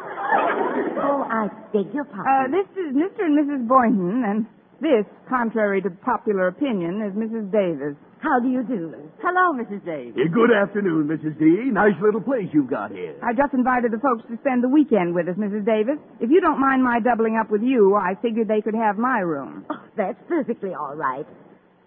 Oh, 1.00 1.24
I 1.30 1.48
beg 1.72 1.94
your 1.94 2.04
Uh, 2.04 2.14
pardon. 2.14 2.52
this 2.52 2.68
is 2.76 2.94
Mr. 2.96 3.24
and 3.26 3.38
Mrs. 3.40 3.68
Boynton, 3.68 4.24
and 4.26 4.46
this, 4.82 5.06
contrary 5.30 5.82
to 5.82 5.90
popular 5.90 6.48
opinion, 6.48 7.02
is 7.02 7.14
Mrs. 7.18 7.52
Davis. 7.52 7.96
How 8.20 8.40
do 8.40 8.50
you 8.50 8.64
do? 8.64 8.94
Hello, 9.22 9.54
Mrs. 9.54 9.86
Davis. 9.86 10.14
Eh, 10.18 10.28
Good 10.34 10.52
afternoon, 10.52 11.08
Mrs. 11.08 11.38
D. 11.38 11.70
Nice 11.72 11.94
little 12.02 12.22
place 12.22 12.48
you've 12.52 12.70
got 12.70 12.92
here. 12.92 13.16
I 13.24 13.34
just 13.34 13.54
invited 13.54 13.92
the 13.92 14.00
folks 14.00 14.24
to 14.30 14.38
spend 14.42 14.64
the 14.64 14.70
weekend 14.70 15.14
with 15.14 15.28
us, 15.28 15.36
Mrs. 15.38 15.66
Davis. 15.66 15.98
If 16.20 16.30
you 16.32 16.42
don't 16.42 16.60
mind 16.60 16.84
my 16.84 17.00
doubling 17.00 17.38
up 17.40 17.52
with 17.52 17.62
you, 17.62 17.96
I 17.96 18.16
figured 18.22 18.48
they 18.48 18.62
could 18.62 18.74
have 18.76 18.98
my 18.98 19.20
room. 19.20 19.66
Oh, 19.70 19.76
that's 19.96 20.18
perfectly 20.28 20.74
all 20.74 20.96
right. 20.96 21.26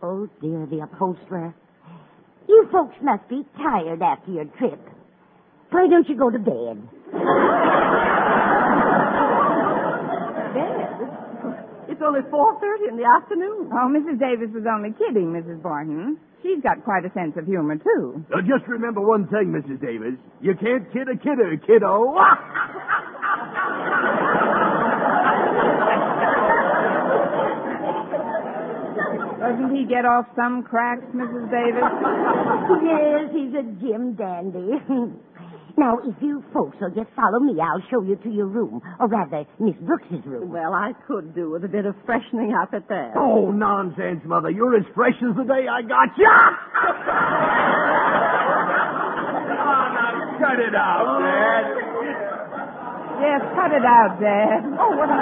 Oh, 0.03 0.29
dear, 0.40 0.66
the 0.70 0.81
upholsterer. 0.87 1.53
You 2.48 2.68
folks 2.72 2.94
must 3.03 3.29
be 3.29 3.44
tired 3.57 4.03
after 4.03 4.31
your 4.31 4.44
trip. 4.59 4.81
Why 5.70 5.87
don't 5.88 6.09
you 6.09 6.16
go 6.16 6.31
to 6.31 6.38
bed? 6.38 6.88
Bed? 7.12 8.00
It's 12.01 12.07
only 12.09 12.25
4.30 12.33 12.89
in 12.89 12.97
the 12.97 13.05
afternoon. 13.05 13.69
Oh, 13.77 13.85
Mrs. 13.93 14.17
Davis 14.19 14.49
was 14.55 14.65
only 14.65 14.89
kidding, 14.97 15.37
Mrs. 15.37 15.61
Boynton. 15.61 16.17
She's 16.43 16.63
got 16.63 16.83
quite 16.83 17.05
a 17.05 17.13
sense 17.13 17.37
of 17.37 17.45
humor, 17.45 17.77
too. 17.77 18.25
Now, 18.31 18.41
just 18.41 18.67
remember 18.69 19.03
one 19.03 19.29
thing, 19.29 19.53
Mrs. 19.53 19.83
Davis. 19.85 20.17
You 20.41 20.55
can't 20.57 20.91
kid 20.95 21.13
a 21.13 21.17
kidder, 21.21 21.61
kiddo. 21.61 22.17
Doesn't 29.45 29.77
he 29.77 29.85
get 29.85 30.07
off 30.07 30.25
some 30.35 30.63
cracks, 30.63 31.05
Mrs. 31.13 31.51
Davis? 31.53 31.85
yes, 32.81 33.29
he's 33.29 33.53
a 33.53 33.63
Jim 33.77 34.15
dandy. 34.17 34.81
now, 35.81 35.97
if 36.05 36.12
you 36.21 36.45
folks 36.53 36.77
will 36.81 36.90
just 36.93 37.09
follow 37.16 37.40
me, 37.40 37.57
I'll 37.57 37.81
show 37.90 38.03
you 38.05 38.16
to 38.16 38.29
your 38.29 38.45
room. 38.47 38.83
Or 39.01 39.09
rather, 39.09 39.47
Miss 39.59 39.75
Brooks's 39.81 40.21
room. 40.27 40.53
Well, 40.53 40.75
I 40.77 40.93
could 41.09 41.35
do 41.35 41.49
with 41.51 41.64
a 41.64 41.69
bit 41.69 41.87
of 41.87 41.95
freshening 42.05 42.53
up 42.53 42.75
at 42.75 42.87
that. 42.88 43.16
Oh, 43.16 43.51
nonsense, 43.51 44.21
Mother. 44.27 44.51
You're 44.51 44.77
as 44.77 44.85
fresh 44.95 45.16
as 45.25 45.35
the 45.37 45.45
day 45.45 45.64
I 45.64 45.81
got 45.81 46.12
you. 46.21 46.29
Oh, 46.29 46.53
now 49.97 50.37
cut 50.37 50.61
it 50.61 50.75
out, 50.77 51.09
Dad. 51.25 51.64
Yes, 53.21 53.40
cut 53.57 53.73
it 53.73 53.85
out, 53.85 54.21
Dad. 54.21 54.61
Oh, 54.77 54.93
what 54.97 55.09
am 55.09 55.16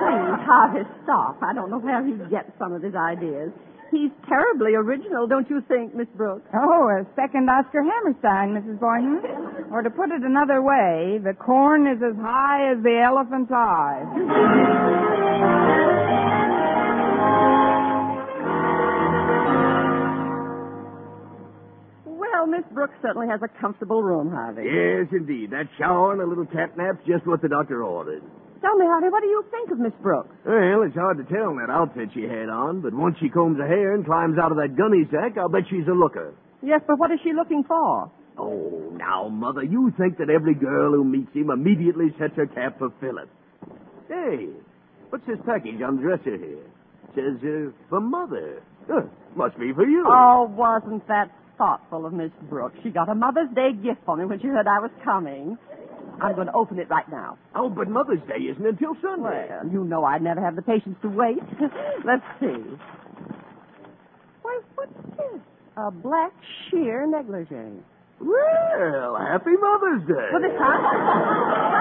Please, 0.00 0.40
Harvey, 0.48 0.84
stop. 1.04 1.36
I 1.42 1.52
don't 1.54 1.68
know 1.70 1.78
where 1.80 2.02
he 2.04 2.12
gets 2.32 2.50
some 2.58 2.72
of 2.72 2.82
his 2.82 2.94
ideas. 2.94 3.50
He's 3.90 4.10
terribly 4.28 4.74
original, 4.74 5.26
don't 5.26 5.48
you 5.48 5.62
think, 5.66 5.94
Miss 5.94 6.08
Brooks? 6.14 6.46
Oh, 6.52 6.88
a 6.88 7.06
second 7.16 7.48
Oscar 7.48 7.82
Hammerstein, 7.82 8.52
Mrs. 8.52 8.78
Boynton. 8.78 9.20
Or 9.72 9.82
to 9.82 9.88
put 9.90 10.10
it 10.10 10.22
another 10.22 10.60
way, 10.60 11.18
the 11.24 11.32
corn 11.34 11.86
is 11.86 11.98
as 12.02 12.16
high 12.20 12.70
as 12.72 12.82
the 12.82 13.00
elephant's 13.00 13.50
eye. 13.50 14.04
Well, 22.04 22.46
Miss 22.46 22.64
Brooks 22.72 22.94
certainly 23.02 23.28
has 23.28 23.40
a 23.42 23.48
comfortable 23.60 24.02
room, 24.02 24.30
Harvey. 24.30 24.64
Yes, 24.64 25.08
indeed. 25.12 25.50
That 25.50 25.66
shower 25.78 26.12
and 26.12 26.20
a 26.22 26.26
little 26.26 26.46
cat 26.46 26.76
nap's 26.76 27.04
just 27.06 27.26
what 27.26 27.42
the 27.42 27.48
doctor 27.48 27.82
ordered. 27.84 28.22
Tell 28.60 28.74
me, 28.76 28.86
Harvey, 28.86 29.08
what 29.08 29.22
do 29.22 29.28
you 29.28 29.44
think 29.50 29.70
of 29.70 29.78
Miss 29.78 29.92
Brooks? 30.02 30.34
Well, 30.44 30.82
it's 30.82 30.96
hard 30.96 31.18
to 31.18 31.24
tell 31.32 31.50
in 31.50 31.58
that 31.62 31.70
outfit 31.70 32.10
she 32.12 32.22
had 32.22 32.48
on, 32.50 32.80
but 32.80 32.92
once 32.92 33.16
she 33.20 33.28
combs 33.28 33.58
her 33.58 33.66
hair 33.66 33.94
and 33.94 34.04
climbs 34.04 34.36
out 34.38 34.50
of 34.50 34.58
that 34.58 34.74
gunny 34.76 35.06
sack, 35.10 35.38
I'll 35.38 35.48
bet 35.48 35.62
she's 35.70 35.86
a 35.86 35.94
looker. 35.94 36.34
Yes, 36.62 36.80
but 36.86 36.98
what 36.98 37.12
is 37.12 37.20
she 37.22 37.32
looking 37.32 37.62
for? 37.62 38.10
Oh, 38.36 38.90
now, 38.96 39.28
Mother, 39.28 39.62
you 39.62 39.92
think 39.98 40.18
that 40.18 40.30
every 40.30 40.54
girl 40.54 40.92
who 40.92 41.04
meets 41.04 41.32
him 41.34 41.50
immediately 41.50 42.14
sets 42.18 42.34
her 42.34 42.46
cap 42.46 42.78
for 42.78 42.90
Philip. 43.00 43.28
Hey, 44.08 44.48
what's 45.10 45.26
this 45.26 45.38
package 45.46 45.80
on 45.86 45.96
the 45.96 46.02
dresser 46.02 46.36
here? 46.36 46.62
It 46.62 47.14
says, 47.14 47.38
uh, 47.42 47.70
for 47.88 48.00
Mother. 48.00 48.62
Huh, 48.90 49.02
must 49.36 49.58
be 49.58 49.72
for 49.72 49.86
you. 49.86 50.04
Oh, 50.08 50.50
wasn't 50.50 51.06
that 51.08 51.30
thoughtful 51.58 52.06
of 52.06 52.12
Miss 52.12 52.30
Brooks? 52.48 52.76
She 52.82 52.90
got 52.90 53.08
a 53.08 53.14
Mother's 53.14 53.50
Day 53.54 53.70
gift 53.72 54.00
for 54.06 54.16
me 54.16 54.24
when 54.24 54.40
she 54.40 54.46
heard 54.46 54.66
I 54.66 54.80
was 54.80 54.90
coming. 55.04 55.58
I'm 56.20 56.34
going 56.34 56.46
to 56.48 56.52
open 56.52 56.78
it 56.78 56.88
right 56.90 57.08
now. 57.10 57.38
Oh, 57.54 57.68
but 57.68 57.88
Mother's 57.88 58.20
Day 58.28 58.42
isn't 58.50 58.64
until 58.66 58.94
Sunday. 59.00 59.46
Well, 59.50 59.68
you 59.72 59.84
know 59.84 60.04
I'd 60.04 60.22
never 60.22 60.40
have 60.40 60.56
the 60.56 60.62
patience 60.62 60.96
to 61.02 61.08
wait. 61.08 61.38
Let's 62.04 62.24
see. 62.40 62.76
Why, 64.42 64.60
what's 64.74 64.92
this? 65.16 65.40
A 65.76 65.90
black 65.90 66.32
sheer 66.70 67.06
negligee. 67.06 67.82
Well, 68.20 69.16
happy 69.16 69.54
Mother's 69.60 70.02
Day. 70.08 70.28
Well, 70.32 70.42
this 70.42 70.58
time, 70.58 70.82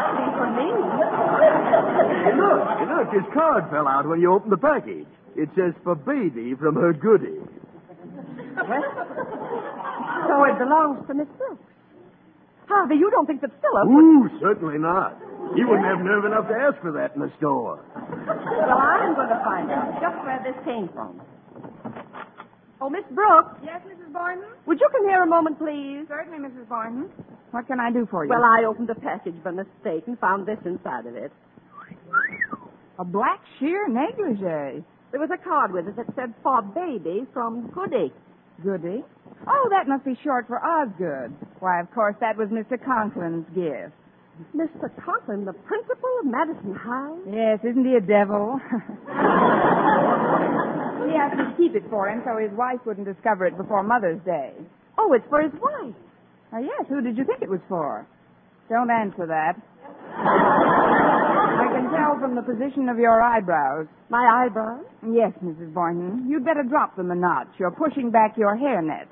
something 0.06 0.34
for 0.38 0.50
me. 0.54 0.69
Look, 2.38 2.62
look, 2.93 3.08
this 3.12 3.34
card 3.34 3.71
fell 3.71 3.88
out 3.88 4.08
when 4.08 4.21
you 4.21 4.32
opened 4.34 4.52
the 4.52 4.58
package. 4.58 5.08
It 5.36 5.50
says 5.56 5.73
for 5.84 5.95
baby 5.95 6.54
from 6.54 6.76
her 6.76 6.93
goody. 6.93 7.41
Well, 8.56 8.84
so 10.28 10.43
it 10.45 10.58
belongs 10.60 11.08
to 11.08 11.13
Miss 11.13 11.28
Brooks. 11.38 11.63
Harvey, 12.67 12.95
you 12.95 13.10
don't 13.12 13.25
think 13.25 13.41
that 13.41 13.51
Philip 13.62 13.88
would... 13.88 14.03
Ooh, 14.03 14.30
certainly 14.41 14.77
not. 14.77 15.15
He 15.56 15.63
wouldn't 15.63 15.88
have 15.88 16.03
nerve 16.03 16.25
enough 16.25 16.47
to 16.49 16.56
ask 16.56 16.75
for 16.82 16.91
that 16.91 17.15
in 17.15 17.21
the 17.21 17.32
store. 17.39 17.80
Well, 17.95 18.77
I'm 18.77 19.15
going 19.15 19.30
to 19.32 19.41
find 19.45 19.71
out 19.71 19.95
just 20.03 20.17
where 20.27 20.39
this 20.43 20.58
came 20.67 20.89
from. 20.91 21.21
Oh, 22.80 22.89
Miss 22.89 23.06
Brooks, 23.12 23.56
Yes, 23.63 23.82
Mrs. 23.88 24.12
Boynton? 24.13 24.45
would 24.67 24.80
you 24.80 24.88
come 24.91 25.08
here 25.08 25.23
a 25.23 25.25
moment, 25.25 25.58
please? 25.58 26.06
Certainly, 26.08 26.38
Mrs. 26.47 26.67
Boynton. 26.69 27.10
What 27.51 27.65
can 27.65 27.80
I 27.80 27.89
do 27.91 28.06
for 28.12 28.25
you? 28.25 28.30
Well, 28.30 28.43
I 28.43 28.65
opened 28.67 28.89
a 28.89 28.95
package 28.95 29.34
by 29.43 29.51
mistake 29.51 30.03
and 30.06 30.19
found 30.19 30.45
this 30.45 30.60
inside 30.65 31.06
of 31.08 31.15
it. 31.15 31.32
A 32.99 33.06
black 33.06 33.39
sheer 33.60 33.88
negligee. 33.88 34.84
There 35.12 35.19
was 35.21 35.30
a 35.34 35.38
card 35.41 35.71
with 35.71 35.88
it 35.88 35.95
that 35.95 36.08
said, 36.15 36.34
for 36.43 36.62
baby 36.62 37.25
from 37.34 37.71
Goody. 37.73 38.12
Goody. 38.63 39.04
Oh, 39.48 39.67
that 39.70 39.88
must 39.88 40.04
be 40.06 40.17
short 40.24 40.48
for 40.48 40.63
Osgood. 40.63 41.34
Why, 41.60 41.80
of 41.80 41.91
course, 41.91 42.15
that 42.20 42.38
was 42.38 42.50
Mr. 42.50 42.78
Conklin's 42.84 43.46
gift. 43.54 43.93
Mr. 44.56 44.89
Conklin, 45.04 45.46
the 45.46 45.54
principal 45.54 46.10
of 46.20 46.26
Madison 46.26 46.76
High? 46.76 47.17
Yes, 47.26 47.60
isn't 47.63 47.86
he 47.86 47.96
a 47.96 48.02
devil? 48.02 48.60
he 51.10 51.15
asked 51.17 51.38
me 51.38 51.46
to 51.46 51.54
keep 51.58 51.76
it 51.76 51.84
for 51.89 52.10
him 52.10 52.22
so 52.26 52.38
his 52.38 52.52
wife 52.52 52.80
wouldn't 52.86 53.08
discover 53.08 53.46
it 53.48 53.58
before 53.58 53.82
Mother's 53.84 54.22
Day. 54.26 54.54
Oh, 54.98 55.13
it's 55.13 55.26
for 55.30 55.41
his 55.41 55.54
wife. 55.60 55.96
Oh, 56.54 56.60
yes, 56.60 56.86
who 56.89 57.02
did 57.02 57.17
you 57.17 57.26
think 57.26 57.41
it 57.41 57.50
was 57.50 57.62
for? 57.67 58.06
Don't 58.70 58.91
answer 58.91 59.26
that. 59.28 59.56
I 62.17 62.19
can 62.19 62.30
tell 62.36 62.36
from 62.36 62.36
the 62.36 62.41
position 62.65 62.89
of 62.89 62.97
your 62.97 63.21
eyebrows. 63.21 63.88
My 64.10 64.45
eyebrows? 64.45 64.86
Yes, 65.03 65.34
Mrs. 65.43 65.73
Boynton. 65.73 66.25
You'd 66.30 66.45
better 66.45 66.63
drop 66.63 66.95
them 66.95 67.12
a 67.12 67.15
notch. 67.15 67.47
You're 67.60 67.71
pushing 67.71 68.12
back 68.12 68.38
your 68.38 68.56
hairnet. 68.58 69.08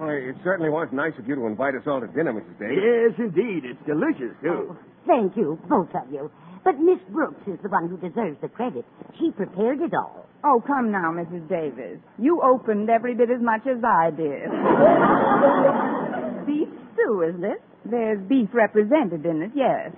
Well, 0.00 0.10
it 0.14 0.36
certainly 0.44 0.70
was 0.70 0.86
nice 0.92 1.12
of 1.18 1.26
you 1.26 1.34
to 1.34 1.46
invite 1.46 1.74
us 1.74 1.82
all 1.86 2.00
to 2.00 2.06
dinner, 2.06 2.32
Mrs. 2.32 2.54
Davis. 2.58 2.78
Yes, 2.78 3.14
indeed. 3.18 3.64
It's 3.66 3.82
delicious, 3.84 4.30
too. 4.40 4.70
Oh, 4.70 4.76
thank 5.06 5.36
you, 5.36 5.58
both 5.68 5.88
of 5.94 6.06
you. 6.12 6.30
But 6.68 6.80
Miss 6.80 7.00
Brooks 7.08 7.40
is 7.46 7.58
the 7.62 7.70
one 7.70 7.88
who 7.88 7.96
deserves 7.96 8.36
the 8.42 8.48
credit. 8.48 8.84
She 9.18 9.30
prepared 9.30 9.80
it 9.80 9.94
all. 9.94 10.26
Oh, 10.44 10.62
come 10.66 10.92
now, 10.92 11.10
Mrs. 11.10 11.48
Davis. 11.48 11.98
You 12.18 12.42
opened 12.42 12.90
every 12.90 13.14
bit 13.14 13.30
as 13.30 13.40
much 13.40 13.62
as 13.64 13.82
I 13.82 14.10
did. 14.10 14.52
Beef 16.46 16.68
stew, 16.92 17.22
isn't 17.26 17.42
it? 17.42 17.62
There's 17.86 18.20
beef 18.28 18.50
represented 18.52 19.24
in 19.24 19.40
it, 19.48 19.52
yes. 19.54 19.92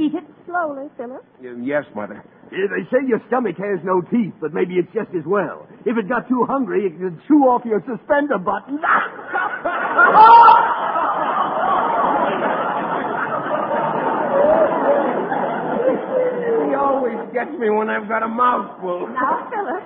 Eat 0.00 0.14
it 0.14 0.24
slowly, 0.46 0.88
Philip. 0.96 1.22
Yes, 1.42 1.84
Mother. 1.94 2.24
Uh, 2.46 2.48
they 2.48 2.88
say 2.88 3.04
your 3.06 3.20
stomach 3.28 3.56
has 3.58 3.84
no 3.84 4.00
teeth, 4.00 4.32
but 4.40 4.54
maybe 4.54 4.76
it's 4.80 4.90
just 4.94 5.10
as 5.12 5.26
well. 5.26 5.68
If 5.84 5.98
it 5.98 6.08
got 6.08 6.26
too 6.26 6.46
hungry, 6.48 6.86
it 6.86 6.98
could 6.98 7.20
chew 7.28 7.44
off 7.44 7.66
your 7.66 7.84
suspender 7.84 8.38
button. 8.38 8.78
He 8.78 8.80
oh, 10.08 10.74
always 16.84 17.16
gets 17.34 17.50
me 17.58 17.68
when 17.68 17.90
I've 17.90 18.08
got 18.08 18.22
a 18.22 18.28
mouthful. 18.28 19.08
Now, 19.14 19.50
Philip, 19.50 19.84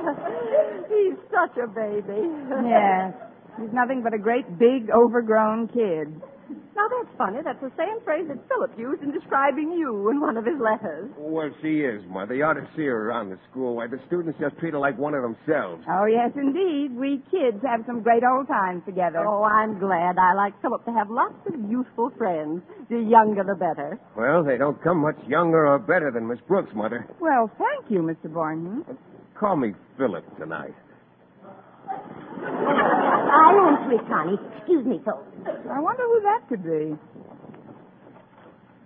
he's 0.92 1.16
such 1.32 1.56
a 1.56 1.66
baby. 1.66 2.28
Yes. 2.68 3.14
He's 3.60 3.72
nothing 3.72 4.02
but 4.04 4.14
a 4.14 4.18
great 4.18 4.46
big 4.58 4.90
overgrown 4.94 5.68
kid. 5.68 6.12
Now, 6.78 6.86
that's 6.94 7.10
funny. 7.18 7.38
That's 7.42 7.58
the 7.58 7.72
same 7.76 7.98
phrase 8.04 8.28
that 8.28 8.38
Philip 8.46 8.70
used 8.78 9.02
in 9.02 9.10
describing 9.10 9.72
you 9.72 10.10
in 10.10 10.20
one 10.20 10.36
of 10.36 10.46
his 10.46 10.60
letters. 10.62 11.10
Well, 11.18 11.50
she 11.60 11.82
is, 11.82 12.04
Mother. 12.06 12.36
You 12.36 12.44
ought 12.44 12.54
to 12.54 12.68
see 12.76 12.86
her 12.86 13.10
around 13.10 13.30
the 13.30 13.38
school. 13.50 13.74
Why, 13.74 13.88
the 13.88 13.98
students 14.06 14.38
just 14.38 14.56
treat 14.58 14.74
her 14.74 14.78
like 14.78 14.96
one 14.96 15.12
of 15.14 15.22
themselves. 15.26 15.82
Oh, 15.90 16.06
yes, 16.06 16.30
indeed. 16.36 16.94
We 16.94 17.18
kids 17.34 17.58
have 17.66 17.82
some 17.84 18.02
great 18.06 18.22
old 18.22 18.46
times 18.46 18.84
together. 18.86 19.26
Oh, 19.26 19.42
I'm 19.42 19.80
glad. 19.80 20.18
I 20.22 20.34
like 20.34 20.54
Philip 20.62 20.84
to 20.84 20.92
have 20.92 21.10
lots 21.10 21.34
of 21.50 21.58
youthful 21.68 22.12
friends. 22.16 22.62
The 22.88 23.02
younger, 23.02 23.42
the 23.42 23.58
better. 23.58 23.98
Well, 24.16 24.44
they 24.44 24.56
don't 24.56 24.80
come 24.80 24.98
much 25.02 25.18
younger 25.26 25.66
or 25.66 25.80
better 25.80 26.12
than 26.14 26.28
Miss 26.28 26.38
Brooks, 26.46 26.70
Mother. 26.76 27.08
Well, 27.18 27.50
thank 27.58 27.90
you, 27.90 28.06
Mr. 28.06 28.32
Boynton. 28.32 28.84
Call 29.34 29.56
me 29.56 29.74
Philip 29.98 30.24
tonight. 30.38 30.74
I'll 33.30 33.60
answer 33.68 33.92
it, 33.94 34.08
Connie. 34.08 34.38
Excuse 34.58 34.84
me, 34.86 35.00
folks. 35.04 35.26
I 35.70 35.80
wonder 35.80 36.02
who 36.02 36.20
that 36.24 36.40
could 36.48 36.62
be. 36.64 36.96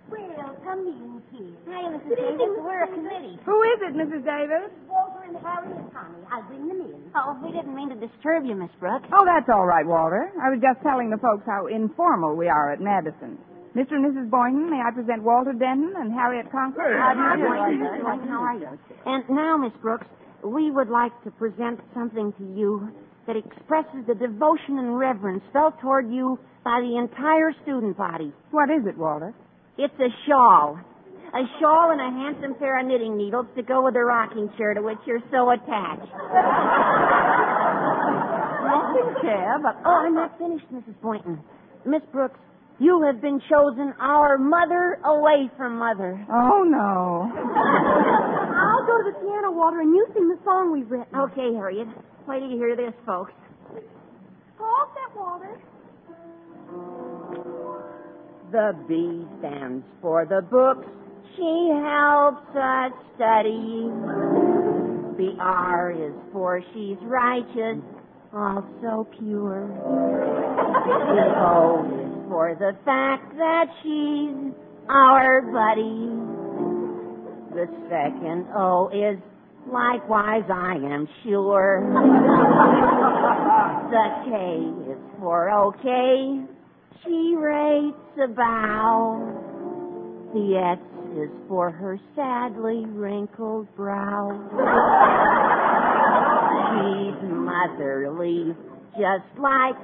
Well, 0.09 0.55
come 0.63 0.79
in, 0.85 1.21
kids. 1.31 1.57
Hi, 1.67 1.89
Mrs. 1.89 2.15
Davis. 2.15 2.49
We're 2.61 2.83
a 2.83 2.87
committee. 2.87 3.39
Who 3.45 3.57
is 3.63 3.79
it, 3.81 3.93
Mrs. 3.97 4.21
Davis? 4.25 4.69
Walter 4.87 5.25
and 5.25 5.37
Harriet 5.41 5.89
Conklin. 5.93 6.25
I'll 6.31 6.43
bring 6.43 6.67
them 6.67 6.81
in. 6.81 7.01
Oh, 7.15 7.39
we 7.43 7.51
didn't 7.51 7.73
mean 7.75 7.89
to 7.89 7.95
disturb 7.95 8.45
you, 8.45 8.55
Miss 8.55 8.69
Brooks. 8.79 9.07
Oh, 9.13 9.25
that's 9.25 9.49
all 9.49 9.65
right, 9.65 9.85
Walter. 9.85 10.29
I 10.41 10.49
was 10.49 10.59
just 10.61 10.83
telling 10.83 11.09
the 11.09 11.17
folks 11.17 11.43
how 11.47 11.67
informal 11.67 12.35
we 12.35 12.47
are 12.47 12.71
at 12.71 12.81
Madison. 12.81 13.37
Mr. 13.75 13.97
and 13.97 14.05
Mrs. 14.05 14.29
Boynton, 14.29 14.69
may 14.69 14.81
I 14.85 14.91
present 14.93 15.23
Walter 15.23 15.53
Denton 15.53 15.93
and 15.97 16.13
Harriet 16.13 16.51
Conklin? 16.51 16.85
How 16.93 17.33
do 17.33 17.41
you 17.41 17.79
do, 17.79 18.29
How 18.29 18.43
are 18.43 18.57
you? 18.59 18.69
And 19.07 19.23
now, 19.29 19.57
Miss 19.57 19.73
Brooks, 19.81 20.05
we 20.43 20.69
would 20.69 20.89
like 20.89 21.11
to 21.23 21.31
present 21.31 21.79
something 21.95 22.33
to 22.37 22.43
you 22.53 22.91
that 23.27 23.35
expresses 23.37 24.05
the 24.07 24.15
devotion 24.15 24.79
and 24.79 24.97
reverence 24.99 25.43
felt 25.53 25.79
toward 25.79 26.11
you 26.11 26.37
by 26.63 26.81
the 26.81 26.97
entire 26.97 27.53
student 27.63 27.97
body. 27.97 28.31
What 28.51 28.69
is 28.69 28.85
it, 28.87 28.97
Walter? 28.97 29.33
It's 29.77 29.93
a 29.99 30.09
shawl. 30.27 30.77
A 31.33 31.43
shawl 31.59 31.91
and 31.91 31.99
a 32.01 32.11
handsome 32.11 32.53
pair 32.59 32.79
of 32.79 32.85
knitting 32.85 33.17
needles 33.17 33.47
to 33.55 33.63
go 33.63 33.83
with 33.85 33.95
the 33.95 34.03
rocking 34.03 34.49
chair 34.57 34.73
to 34.73 34.81
which 34.81 34.99
you're 35.07 35.23
so 35.31 35.49
attached. 35.49 36.11
Nothing, 38.63 39.15
care, 39.21 39.59
but 39.61 39.75
Oh, 39.85 40.03
I'm 40.05 40.13
not 40.15 40.37
finished, 40.37 40.65
Mrs. 40.73 40.95
Boynton. 41.01 41.39
Miss 41.85 42.01
Brooks, 42.11 42.39
you 42.79 43.01
have 43.03 43.21
been 43.21 43.41
chosen 43.49 43.93
our 43.99 44.37
mother 44.37 44.99
away 45.05 45.49
from 45.57 45.77
mother. 45.77 46.23
Oh, 46.31 46.63
no. 46.63 47.31
I'll 47.33 48.85
go 48.85 48.97
to 49.03 49.11
the 49.11 49.19
piano, 49.19 49.51
Walter, 49.51 49.81
and 49.81 49.93
you 49.93 50.05
sing 50.13 50.29
the 50.29 50.37
song 50.45 50.71
we've 50.71 50.89
written. 50.89 51.07
Okay, 51.15 51.53
Harriet. 51.53 51.87
Wait 52.27 52.39
till 52.39 52.49
you 52.49 52.57
hear 52.57 52.75
this, 52.75 52.93
folks. 53.05 53.33
Pause 54.57 54.89
that, 54.95 55.15
Walter. 55.15 55.59
The 58.51 58.73
B 58.87 59.25
stands 59.39 59.83
for 60.01 60.25
the 60.25 60.41
books 60.41 60.87
she 61.35 61.71
helps 61.83 62.47
us 62.55 62.91
study. 63.15 63.89
The 65.17 65.35
R 65.39 65.91
is 65.91 66.13
for 66.31 66.61
she's 66.73 66.97
righteous, 67.01 67.81
also 68.31 69.07
pure. 69.19 69.67
The 70.85 71.27
O 71.35 71.83
is 71.99 72.29
for 72.29 72.55
the 72.57 72.77
fact 72.85 73.35
that 73.37 73.65
she's 73.81 74.53
our 74.87 75.41
buddy. 75.41 76.09
The 77.55 77.67
second 77.89 78.47
O 78.55 78.89
is 78.93 79.19
likewise, 79.73 80.43
I 80.49 80.75
am 80.75 81.07
sure. 81.23 81.81
the 83.89 84.07
K 84.29 84.91
is 84.91 84.99
for 85.19 85.51
okay. 85.51 86.45
She 87.03 87.35
rates 87.37 87.97
a 88.23 88.27
bow. 88.27 89.19
The 90.33 90.55
S 90.55 90.79
is 91.17 91.29
for 91.47 91.69
her 91.71 91.99
sadly 92.15 92.85
wrinkled 92.87 93.67
brow. 93.75 94.31
She's 96.69 97.29
motherly, 97.29 98.55
just 98.93 99.39
like 99.39 99.75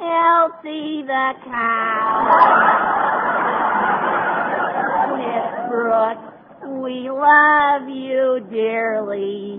Elsie 0.00 1.02
the 1.06 1.32
cow. 1.44 2.64
Miss 5.16 5.70
Brooks, 5.70 6.33
we 6.84 7.08
love 7.08 7.88
you 7.88 8.46
dearly. 8.52 9.56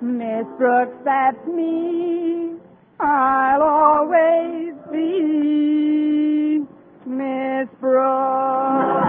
Miss 0.00 0.46
Brooks, 0.58 0.96
that's 1.04 1.44
me. 1.48 2.54
I'll 3.00 3.62
always 3.62 4.74
be 4.92 6.60
Miss 7.04 7.68
Brooks. 7.80 9.08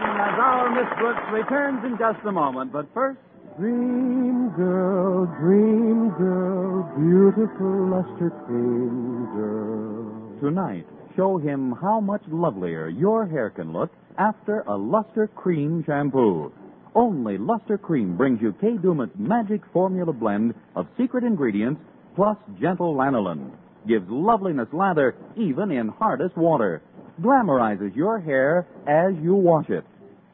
As 0.00 0.34
our 0.38 0.70
Miss 0.70 0.88
Brooks 0.98 1.22
returns 1.32 1.84
in 1.84 1.96
just 1.98 2.24
a 2.26 2.32
moment, 2.32 2.72
but 2.72 2.86
first. 2.94 3.18
Dream 3.58 4.52
girl, 4.54 5.26
dream 5.40 6.10
girl, 6.16 6.84
beautiful 6.96 7.90
luster 7.90 8.30
cream 8.46 9.26
girl. 9.34 10.38
Tonight, 10.40 10.86
show 11.16 11.38
him 11.38 11.74
how 11.82 11.98
much 11.98 12.22
lovelier 12.28 12.88
your 12.88 13.26
hair 13.26 13.50
can 13.50 13.72
look 13.72 13.90
after 14.16 14.60
a 14.60 14.76
Luster 14.76 15.26
Cream 15.34 15.82
shampoo. 15.84 16.52
Only 16.94 17.36
Luster 17.36 17.78
Cream 17.78 18.16
brings 18.16 18.40
you 18.40 18.52
Kay 18.60 18.76
Daumit's 18.76 19.18
magic 19.18 19.62
formula 19.72 20.12
blend 20.12 20.54
of 20.76 20.86
secret 20.96 21.24
ingredients 21.24 21.80
plus 22.14 22.36
gentle 22.60 22.94
lanolin. 22.94 23.50
Gives 23.88 24.06
loveliness 24.08 24.68
lather 24.72 25.16
even 25.36 25.72
in 25.72 25.88
hardest 25.88 26.36
water. 26.36 26.80
Glamorizes 27.20 27.96
your 27.96 28.20
hair 28.20 28.68
as 28.86 29.20
you 29.20 29.34
wash 29.34 29.68
it. 29.68 29.84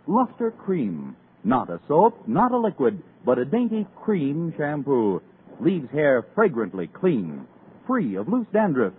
Luster 0.07 0.51
Cream. 0.51 1.17
Not 1.43 1.71
a 1.71 1.81
soap, 1.89 2.27
not 2.27 2.53
a 2.53 2.59
liquid, 2.59 3.03
but 3.25 3.39
a 3.39 3.45
dainty 3.45 3.87
cream 4.03 4.53
shampoo. 4.57 5.21
Leaves 5.61 5.91
hair 5.93 6.27
fragrantly 6.35 6.89
clean, 6.89 7.47
free 7.87 8.17
of 8.17 8.29
loose 8.29 8.47
dandruff, 8.53 8.93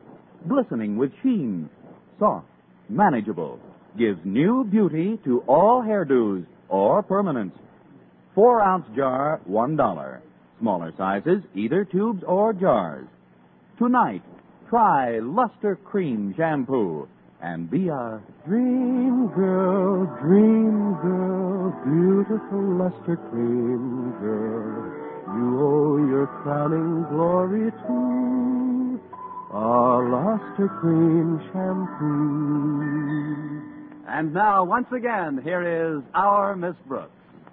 glistening 0.47 0.97
with 0.97 1.11
sheen, 1.21 1.69
soft, 2.17 2.47
manageable. 2.89 3.59
Gives 3.97 4.19
new 4.23 4.63
beauty 4.63 5.19
to 5.25 5.41
all 5.47 5.81
hairdos 5.81 6.45
or 6.69 7.03
permanents. 7.03 7.57
Four 8.33 8.61
ounce 8.61 8.85
jar, 8.95 9.41
one 9.45 9.75
dollar. 9.75 10.21
Smaller 10.59 10.93
sizes, 10.97 11.43
either 11.53 11.85
tubes 11.85 12.23
or 12.25 12.53
jars. 12.53 13.07
Tonight, 13.77 14.23
try 14.69 15.19
Luster 15.19 15.75
Cream 15.75 16.33
Shampoo 16.37 17.07
and 17.41 17.69
be 17.69 17.89
a 17.89 18.21
Dream 18.47 19.27
girl, 19.35 20.05
dream 20.21 20.93
girl, 21.01 21.73
beautiful 21.83 22.61
luster 22.77 23.17
cream 23.31 24.13
girl. 24.21 24.93
You 25.33 25.59
owe 25.59 25.97
your 26.07 26.27
crowning 26.43 27.05
glory 27.09 27.71
to 27.71 29.01
our 29.51 30.07
luster 30.07 30.67
cream 30.79 31.41
shampoo. 31.51 32.85
And 34.07 34.31
now, 34.31 34.63
once 34.63 34.91
again, 34.95 35.41
here 35.43 35.63
is 35.97 36.03
our 36.13 36.55
Miss 36.55 36.75
Brooks. 36.85 37.09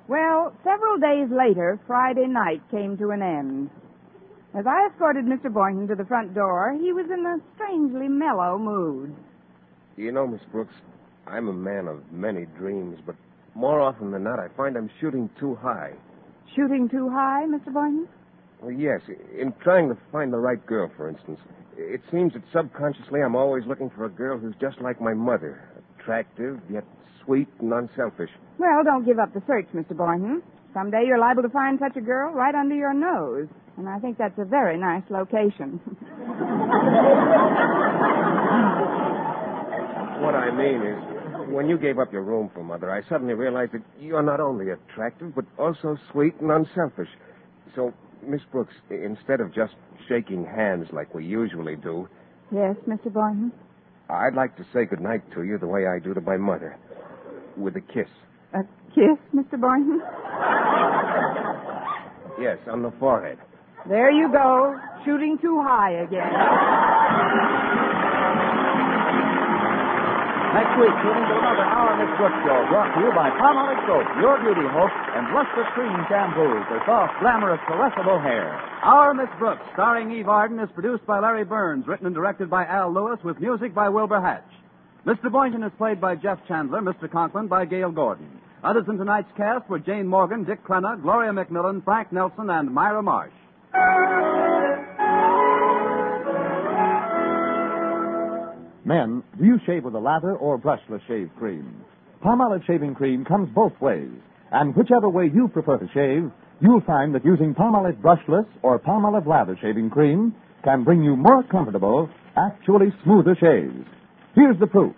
Well, 0.08 0.52
several 0.62 0.98
days 0.98 1.30
later, 1.30 1.80
Friday 1.86 2.26
night 2.26 2.60
came 2.70 2.98
to 2.98 3.12
an 3.12 3.22
end. 3.22 3.70
As 4.54 4.66
I 4.66 4.88
escorted 4.92 5.24
Mr. 5.24 5.50
Boynton 5.50 5.88
to 5.88 5.94
the 5.94 6.04
front 6.04 6.34
door, 6.34 6.76
he 6.78 6.92
was 6.92 7.06
in 7.10 7.24
a 7.24 7.38
strangely 7.54 8.08
mellow 8.08 8.58
mood. 8.58 9.14
You 9.96 10.12
know, 10.12 10.26
Miss 10.26 10.40
Brooks, 10.50 10.74
I'm 11.26 11.48
a 11.48 11.52
man 11.52 11.86
of 11.86 12.10
many 12.10 12.46
dreams, 12.58 12.98
but 13.04 13.14
more 13.54 13.80
often 13.80 14.10
than 14.10 14.24
not, 14.24 14.38
I 14.38 14.48
find 14.56 14.76
I'm 14.76 14.90
shooting 15.00 15.28
too 15.38 15.54
high. 15.56 15.92
Shooting 16.56 16.88
too 16.88 17.08
high, 17.10 17.44
Mr. 17.46 17.72
Boynton? 17.72 18.08
Well, 18.60 18.72
yes, 18.72 19.00
in 19.38 19.52
trying 19.62 19.88
to 19.88 19.96
find 20.10 20.32
the 20.32 20.38
right 20.38 20.64
girl, 20.66 20.90
for 20.96 21.08
instance. 21.08 21.40
It 21.76 22.00
seems 22.10 22.32
that 22.34 22.42
subconsciously 22.52 23.20
I'm 23.22 23.34
always 23.34 23.64
looking 23.66 23.90
for 23.90 24.04
a 24.04 24.10
girl 24.10 24.38
who's 24.38 24.54
just 24.60 24.80
like 24.80 25.00
my 25.00 25.14
mother. 25.14 25.62
Attractive, 25.98 26.60
yet 26.70 26.84
sweet 27.24 27.48
and 27.60 27.72
unselfish. 27.72 28.30
Well, 28.58 28.84
don't 28.84 29.04
give 29.04 29.18
up 29.18 29.32
the 29.34 29.42
search, 29.46 29.66
Mr. 29.74 29.96
Boynton. 29.96 30.42
Someday 30.74 31.04
you're 31.06 31.18
liable 31.18 31.42
to 31.42 31.48
find 31.48 31.78
such 31.78 31.96
a 31.96 32.00
girl 32.00 32.32
right 32.32 32.54
under 32.54 32.74
your 32.74 32.94
nose. 32.94 33.48
And 33.76 33.88
I 33.88 33.98
think 33.98 34.18
that's 34.18 34.38
a 34.38 34.44
very 34.44 34.78
nice 34.78 35.02
location. 35.10 35.80
What 40.22 40.36
I 40.36 40.52
mean 40.52 40.82
is, 40.82 41.50
when 41.52 41.68
you 41.68 41.76
gave 41.76 41.98
up 41.98 42.12
your 42.12 42.22
room 42.22 42.48
for 42.54 42.62
Mother, 42.62 42.92
I 42.92 43.02
suddenly 43.08 43.34
realized 43.34 43.72
that 43.72 43.82
you're 44.00 44.22
not 44.22 44.38
only 44.38 44.70
attractive, 44.70 45.34
but 45.34 45.44
also 45.58 45.98
sweet 46.12 46.34
and 46.40 46.52
unselfish. 46.52 47.08
So, 47.74 47.92
Miss 48.24 48.40
Brooks, 48.52 48.74
instead 48.88 49.40
of 49.40 49.52
just 49.52 49.74
shaking 50.08 50.44
hands 50.44 50.86
like 50.92 51.12
we 51.12 51.24
usually 51.26 51.74
do, 51.74 52.08
yes, 52.52 52.76
Mr. 52.88 53.12
Boynton? 53.12 53.50
I'd 54.08 54.34
like 54.34 54.56
to 54.58 54.64
say 54.72 54.84
goodnight 54.84 55.22
to 55.34 55.42
you 55.42 55.58
the 55.58 55.66
way 55.66 55.88
I 55.88 55.98
do 55.98 56.14
to 56.14 56.20
my 56.20 56.36
mother. 56.36 56.78
With 57.56 57.74
a 57.76 57.80
kiss. 57.80 58.08
A 58.54 58.62
kiss, 58.94 59.18
Mr. 59.34 59.60
Boynton? 59.60 60.00
Yes, 62.40 62.58
on 62.70 62.82
the 62.82 62.92
forehead. 63.00 63.38
There 63.88 64.12
you 64.12 64.30
go, 64.30 64.78
shooting 65.04 65.36
too 65.42 65.60
high 65.62 65.94
again. 66.04 67.71
Next 70.52 70.76
week, 70.76 70.92
tune 71.00 71.16
into 71.16 71.32
another 71.32 71.64
Our 71.64 71.96
Miss 71.96 72.12
Brooks 72.20 72.36
show 72.44 72.60
brought 72.68 72.92
to 72.92 73.00
you 73.00 73.10
by 73.16 73.32
Palmolive 73.40 73.80
Soap, 73.88 74.04
Your 74.20 74.36
Beauty 74.44 74.68
Hope, 74.68 74.92
and 75.16 75.32
Luster 75.32 75.64
Cream 75.72 75.96
Shampoo 76.12 76.60
for 76.68 76.76
soft, 76.84 77.16
glamorous, 77.20 77.60
caressable 77.64 78.20
hair. 78.20 78.52
Our 78.84 79.14
Miss 79.14 79.32
Brooks, 79.38 79.64
starring 79.72 80.12
Eve 80.12 80.28
Arden, 80.28 80.60
is 80.60 80.68
produced 80.74 81.06
by 81.06 81.20
Larry 81.20 81.44
Berns, 81.44 81.86
written 81.86 82.04
and 82.04 82.14
directed 82.14 82.50
by 82.50 82.66
Al 82.66 82.92
Lewis, 82.92 83.18
with 83.24 83.40
music 83.40 83.74
by 83.74 83.88
Wilbur 83.88 84.20
Hatch. 84.20 84.44
Mr. 85.06 85.32
Boynton 85.32 85.62
is 85.62 85.72
played 85.78 86.02
by 86.02 86.16
Jeff 86.16 86.38
Chandler, 86.46 86.82
Mr. 86.82 87.10
Conklin 87.10 87.48
by 87.48 87.64
Gale 87.64 87.90
Gordon. 87.90 88.28
Others 88.62 88.84
in 88.88 88.98
tonight's 88.98 89.32
cast 89.38 89.68
were 89.70 89.78
Jane 89.78 90.06
Morgan, 90.06 90.44
Dick 90.44 90.62
Crenna, 90.64 91.00
Gloria 91.00 91.32
McMillan, 91.32 91.82
Frank 91.82 92.12
Nelson, 92.12 92.50
and 92.50 92.70
Myra 92.70 93.02
Marsh. 93.02 93.32
Men, 98.84 99.22
do 99.38 99.44
you 99.44 99.60
shave 99.64 99.84
with 99.84 99.94
a 99.94 99.98
lather 100.00 100.34
or 100.34 100.58
brushless 100.58 101.06
shave 101.06 101.30
cream? 101.38 101.84
Palmolive 102.24 102.66
shaving 102.66 102.94
cream 102.94 103.24
comes 103.24 103.48
both 103.54 103.72
ways, 103.80 104.10
and 104.50 104.74
whichever 104.74 105.08
way 105.08 105.30
you 105.32 105.48
prefer 105.48 105.78
to 105.78 105.86
shave, 105.94 106.30
you'll 106.60 106.80
find 106.80 107.14
that 107.14 107.24
using 107.24 107.54
Palmolive 107.54 108.00
brushless 108.00 108.46
or 108.62 108.80
Palmolive 108.80 109.26
lather 109.26 109.56
shaving 109.60 109.88
cream 109.88 110.34
can 110.64 110.82
bring 110.82 111.02
you 111.02 111.14
more 111.14 111.44
comfortable, 111.44 112.10
actually 112.36 112.92
smoother 113.04 113.36
shaves. 113.38 113.86
Here's 114.34 114.58
the 114.58 114.66
proof. 114.66 114.94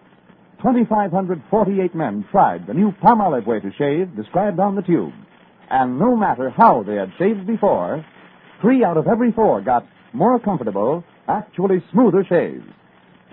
2,548 0.62 1.94
men 1.94 2.24
tried 2.30 2.66
the 2.66 2.72
new 2.72 2.90
Palmolive 3.02 3.46
way 3.46 3.60
to 3.60 3.70
shave 3.76 4.16
described 4.16 4.60
on 4.60 4.76
the 4.76 4.82
tube, 4.82 5.12
and 5.70 5.98
no 5.98 6.16
matter 6.16 6.48
how 6.48 6.82
they 6.86 6.94
had 6.94 7.12
shaved 7.18 7.46
before, 7.46 8.04
three 8.62 8.82
out 8.82 8.96
of 8.96 9.06
every 9.06 9.30
four 9.32 9.60
got 9.60 9.86
more 10.14 10.38
comfortable, 10.40 11.04
actually 11.28 11.84
smoother 11.92 12.24
shaves. 12.26 12.64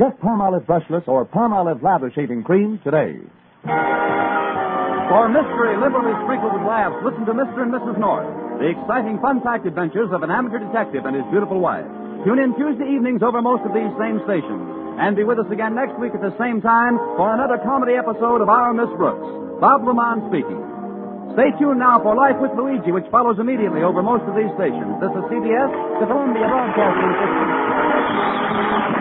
Get 0.01 0.17
Palmolive 0.17 0.65
Brushless 0.65 1.05
or 1.05 1.29
Palmolive 1.29 1.85
Lather 1.85 2.09
Shaving 2.09 2.41
Cream 2.41 2.81
today. 2.81 3.21
For 3.61 5.29
mystery 5.29 5.77
liberally 5.77 6.17
sprinkled 6.25 6.57
with 6.57 6.65
laughs, 6.65 6.97
listen 7.05 7.21
to 7.29 7.37
Mr. 7.37 7.61
and 7.61 7.69
Mrs. 7.69 8.01
North, 8.01 8.25
the 8.57 8.73
exciting 8.73 9.21
fun-packed 9.21 9.69
adventures 9.69 10.09
of 10.09 10.25
an 10.25 10.33
amateur 10.33 10.57
detective 10.57 11.05
and 11.05 11.13
his 11.13 11.21
beautiful 11.29 11.61
wife. 11.61 11.85
Tune 12.25 12.41
in 12.41 12.57
Tuesday 12.57 12.89
evenings 12.89 13.21
over 13.21 13.45
most 13.45 13.61
of 13.61 13.77
these 13.77 13.93
same 14.01 14.17
stations. 14.25 14.97
And 14.97 15.13
be 15.13 15.21
with 15.21 15.37
us 15.37 15.45
again 15.53 15.77
next 15.77 15.93
week 16.01 16.17
at 16.17 16.25
the 16.25 16.33
same 16.41 16.65
time 16.65 16.97
for 17.13 17.29
another 17.37 17.61
comedy 17.61 17.93
episode 17.93 18.41
of 18.41 18.49
Our 18.49 18.73
Miss 18.73 18.89
Brooks. 18.97 19.61
Bob 19.61 19.85
LeMond 19.85 20.25
speaking. 20.33 20.65
Stay 21.37 21.53
tuned 21.61 21.77
now 21.77 22.01
for 22.01 22.17
Life 22.17 22.41
with 22.41 22.57
Luigi, 22.57 22.89
which 22.89 23.05
follows 23.13 23.37
immediately 23.37 23.85
over 23.85 24.01
most 24.01 24.25
of 24.25 24.33
these 24.33 24.49
stations. 24.57 24.97
This 24.97 25.13
is 25.13 25.21
CBS, 25.29 25.69
the 26.01 26.09
Columbia 26.09 26.49
Broadcasting 26.49 27.13
System. 27.21 29.00